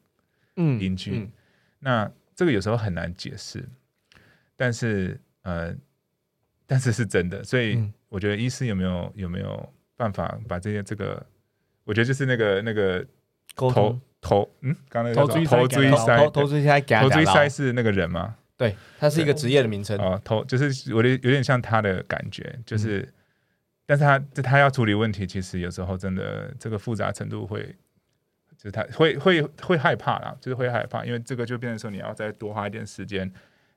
[0.55, 1.20] 嗯邻居。
[1.20, 1.32] 嗯
[1.84, 3.68] 那这个有时候很难解释，
[4.55, 5.76] 但是呃，
[6.72, 11.22] 但是是真的，所以嗯我觉得医师有没有有没有办法把这些这个，
[11.84, 13.05] 我觉得就是那个那个
[13.57, 18.38] 头头嗯，刚才那个头头锥塞头头头追塞加头锥，塞是那个人吗？
[18.55, 23.05] 对，他是一个职业的名称，哦，头就是我的有点像他的感觉，嗯就是，
[23.86, 27.63] 但是他这他要处理问题，其实有时候真的这个复杂程度会，
[28.55, 33.30] 就是他会会会害怕啦，就是会害怕，因为这个就变成说你要再多花一点时间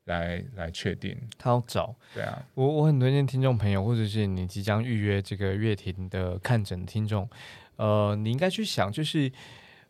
[0.05, 1.95] 来来确定，他要找。
[2.15, 7.29] 对啊，我我很推荐听众朋友，或者是你即将预约这个乐庭的看诊的听众，
[7.77, 9.31] 呃，你应该去想，就是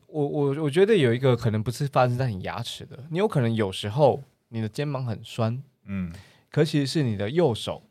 [0.07, 6.13] 我我我觉得有一个可能不是发生在你牙齿的，你有可能有时候你的肩膀很酸，嗯。
[6.51, 7.83] 可其实是你的右手，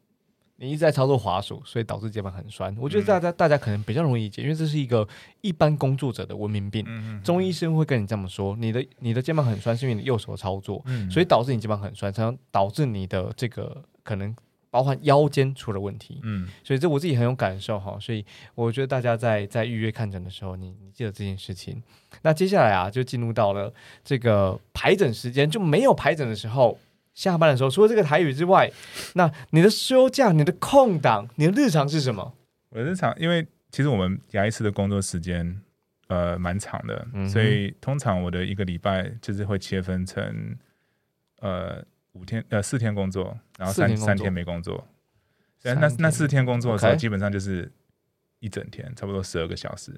[0.64, 2.74] 你一直在操作滑鼠，所以导致肩膀很酸。
[2.80, 5.06] 我觉得嗯大家、大家可能比较容易理解，因为这是一个
[5.42, 6.86] 一般工作者的文明病。
[6.88, 14.34] 嗯嗯，中医生会跟你这么说，你的你的肩膀很酸，是因为你右手操作，嗯所以导致你肩膀很酸，才能导致你的这个可能
[14.70, 16.22] 包含腰间出了问题。
[16.24, 21.84] 嗯所以这我自己很有感受哈，所以我觉得大家在在预约看诊的时候，你你记得这件事情。
[22.22, 26.78] 那接下来啊，就进入到了这个排诊时间，就没有排诊的时候，
[27.14, 28.72] 下班的时候，除了这个台语之外，
[29.14, 32.34] 那你的休假、你的空档、你的日常是什么？
[32.70, 35.62] 我的日常，因为其实我们牙医师的工作时间
[36.08, 40.58] 呃蛮长的，嗯所以通常我的一个礼拜就是会切分成
[41.40, 41.84] 呃
[42.14, 44.88] 五天呃四天工作，然后三三天没工作。
[45.64, 47.72] 那那四天工作的时候，基本上就是
[48.40, 49.92] 一整天，差不多十二个小时，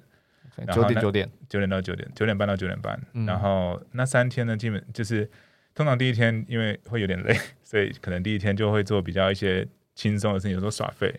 [0.72, 3.00] 九点九点，九点到九点，九点半到九点半。
[3.14, 5.28] 嗯然后那三天呢，基本就是
[5.76, 9.64] 通常第一天因为会有点累， 所以可能第一天就会做比较一些
[9.94, 11.14] 轻松的事情，有时候耍废。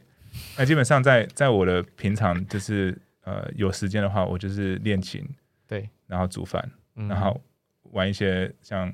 [0.57, 5.23] 那基本上在在我的平常就是呃有时间的话，我就是练琴，
[5.67, 7.07] 对，然后煮饭，嗯。
[7.07, 7.39] 然后
[7.91, 8.91] 玩一些像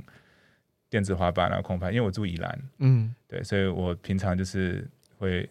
[0.90, 4.86] 电子滑板啊、空拍，因为我住宜兰，嗯，对，所以我平常就是
[5.18, 5.50] 会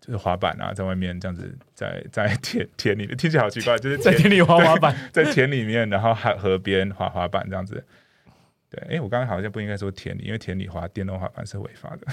[0.00, 7.84] 就是滑板啊，在外面这样子在在田田里面，听起来好奇怪，就是田在田里滑滑板，在田里面，然后海河边滑滑板这样子。
[8.72, 12.06] 对，哎、我刚刚好像不应该说田里，因为田里滑电动滑板是违法的。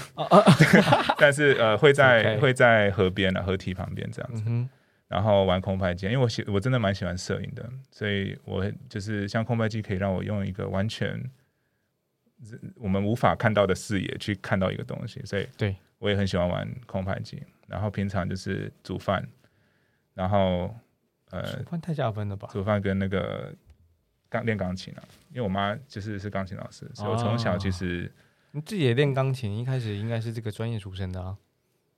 [1.18, 4.68] 但是呃，会在会在河边啊，河堤旁边这样子，嗯，
[5.08, 11.18] 然后玩空拍机，因为我喜我真的蛮喜欢摄影的，所以我就是像空拍机可以让我用一个完全
[12.76, 17.42] 我们无法看到的视野去看到一个东西，所以对我也很喜欢玩空拍机。
[17.66, 19.24] 然后平常就是煮饭，
[20.12, 20.74] 然后
[21.30, 22.48] 呃换太加分了吧？
[22.52, 23.54] 煮饭跟那个
[24.30, 28.10] 钢练钢琴啊，因为我妈就是是钢琴老师，所以我从小其实
[28.52, 31.36] 你自己也练钢琴，一开始应该是这个专业出身的啊。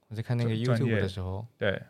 [0.08, 1.80] 我在看那个 YouTube 的时候，对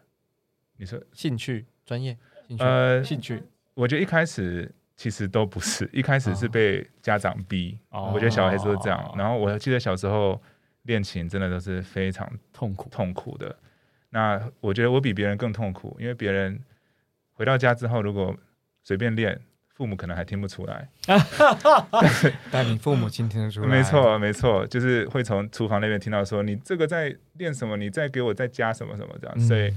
[0.76, 2.18] 你说兴趣、专业、
[2.48, 3.42] 兴趣、呃，兴趣，
[3.74, 9.14] 我觉得一开始其实都不是，一开始是被家长逼，哦我觉得小孩子都是这样。
[9.16, 10.40] 然后我记得小时候
[10.82, 12.88] 练琴真的都是非常痛苦。
[12.90, 13.56] 痛苦的。
[14.10, 16.60] 那我觉得我比别人更痛苦，因为别人
[17.32, 18.36] 回到家之后如果
[18.84, 19.40] 随便练，
[19.74, 20.88] 父母可能还听不出来。
[22.50, 29.14] 但你父母亲听得出来，没，错，没错，就是会从厨房那边听到说你这个在练什么，你再给我再加什么什么？
[29.20, 29.40] 这样。
[29.40, 29.72] 所以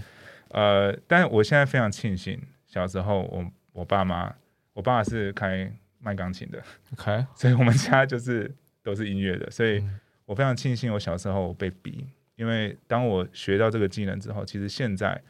[0.50, 4.34] 呃，但我现在非常庆幸，小时候我我爸妈，
[4.74, 6.62] 我爸是开卖钢琴的
[6.94, 10.00] ，OK， 所以我们家就是都是音乐的，所以嗯。
[10.28, 12.04] 我非常庆幸我小时候被逼，
[12.36, 15.22] 因为当我学到这个技能之后，其实现在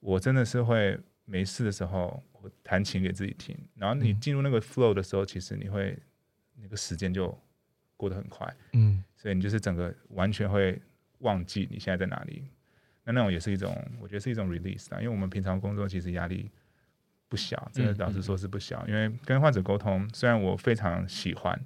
[0.00, 2.31] 我真的是会没事的时候，我
[2.62, 4.20] 弹琴给自己听，然后你嗯。
[4.20, 5.98] 进入那个 flow 的时候，其实你会
[6.56, 7.36] 那个时间就
[7.96, 9.02] 过得很快，嗯。
[9.16, 10.80] 所以你就是整个完全会
[11.18, 12.44] 忘记你现在在哪里。
[13.04, 16.50] 那那种也是一种，我觉得是一种 release 啊，因为我们平常工作其实压力
[17.28, 18.86] 不小，真的嗯老实说是不小。
[18.86, 21.60] 因为跟患者沟通，虽然我非常喜欢，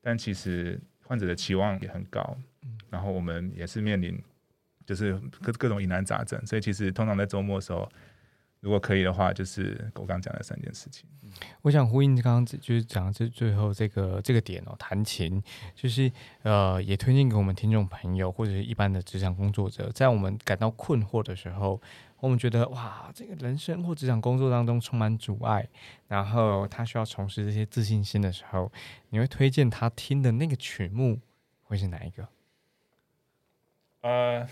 [0.00, 2.36] 但其实患者的期望也很高，
[2.88, 4.18] 然后我们也是面临
[4.86, 7.86] 就是各各种疑难杂症，所以其实通常在周末的时候，
[8.60, 11.08] 如果可以的话，就是我刚刚讲的三件事情。
[11.62, 15.42] 我想呼应刚刚就是讲这最后这个这个点哦，弹琴
[15.74, 16.10] 就是
[16.42, 21.80] 呃，也推荐给我们听众朋友或者是一般的职场工作者，在我们感到困惑的时候，
[22.18, 25.68] 我们觉得哇，这个人生或职场工作当中充满阻碍，
[26.08, 28.70] 然后他需要重拾这些自信心的时候，
[29.10, 31.20] 你会推荐他听的那个曲目
[31.62, 32.28] 会是哪一个？
[34.02, 34.46] 呃，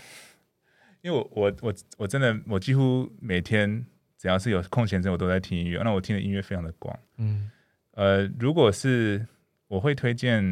[1.01, 3.85] 因为我我我我真的我几乎每天
[4.19, 5.81] 只要是有空闲时间，我都在听音乐。
[5.81, 6.99] 那我听的音乐非常的广。
[7.17, 7.49] 嗯
[7.91, 9.25] 呃，如果是
[9.69, 10.43] 我会推荐，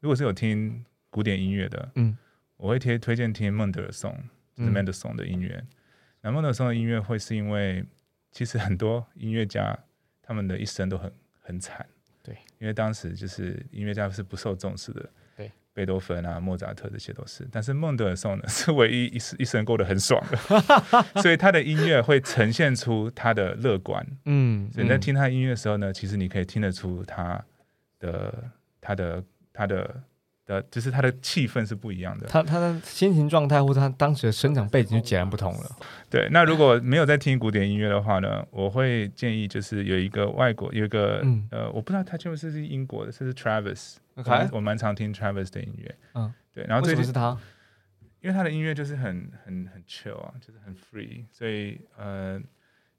[0.00, 2.16] 如果是有听古典音乐的，嗯
[2.58, 4.14] 我会推推荐听孟德尔颂，
[4.54, 5.64] 就是嗯 Mendelssohn 的音乐。
[6.20, 7.84] 那孟德尔颂的音乐会是因为，
[8.30, 9.76] 其实很多音乐家
[10.20, 11.84] 他们的一生都很很惨，
[12.22, 15.10] 对，因为当时就是音乐家是不受重视的，对，
[15.74, 20.36] 贝多芬啊、莫扎特这些都是，但是孟德尔颂呢 是唯一一一生过得很爽的，
[21.22, 27.42] 所以他的音乐会呈现出他的乐观，嗯，嗯所以你在听他音乐的时候呢，其实你可以听得出他
[28.00, 28.44] 的
[28.80, 30.02] 他的他的
[30.44, 32.26] 的，就是他的气氛是不一样的。
[32.26, 35.76] 他他的心情状态或者他当时的生长背景就截然不同了。
[36.10, 41.48] 对，那如果没有在听古典音乐的话呢，我会建议就是有一个外国有一个、嗯。
[41.50, 47.38] 呃，我不知道他就是是英国的，这是 Travis，OK 我蛮常听 Travis 的音乐，嗯，对，然后最近是他？
[48.20, 52.40] 因为他的音乐就是很很很 chill 啊，就是很 free，所以呃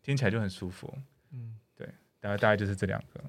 [0.01, 0.93] 听起来就很舒服。
[1.31, 1.55] 嗯。
[1.75, 1.87] 对
[2.19, 3.23] 大概大概就是这两个。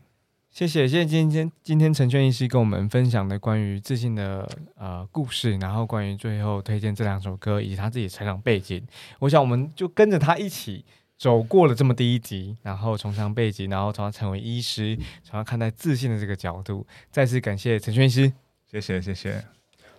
[0.51, 8.87] 谢谢，谢谢今天今天陈轩医师跟我们分享的关于自信的呃故事，然后关于最后推荐这两首歌以及他自己的成长背景，
[9.19, 10.85] 我想我们就跟着他一起
[11.25, 18.31] 走过了这么第一集，然后从长背景，然后从他成为医师，从他看待自信的这个角度，再次感谢陈轩医师。
[18.71, 19.43] 谢谢谢谢。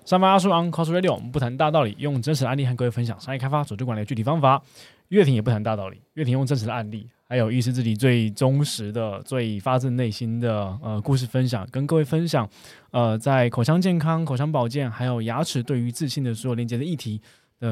[0.05, 4.61] 上班阿叔 on cos radio，我们不谈大道理，用真实的案例和各位分享商业开发、组织管理的具体方法。
[5.07, 12.47] 乐婷也不谈大道理，乐婷用真实的案例，还有医师自己最忠实的、最发自内心的呃故事分享，跟各位分享
[12.91, 17.19] 呃在口腔健康、口腔保健还有牙齿对于自信的所有连接的议题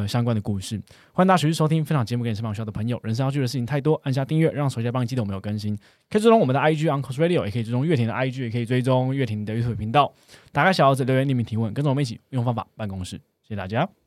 [0.02, 0.82] 的相关的故事。
[1.12, 3.00] 欢迎大家持续收听分享节目给你身旁需要的朋友。
[3.04, 5.76] 人生要做的事情太多，按下订阅，让手下帮你记得我们有更新。
[6.10, 10.14] 可以追踪我们的 IG Uncle's radio，也可以追踪乐庭的 IG，也可以追踪乐庭的 YouTube 频道。
[10.52, 13.18] 打开小盒子留言匿名提问，跟着我们一起用方法办公室。
[13.44, 14.03] 谢谢大家。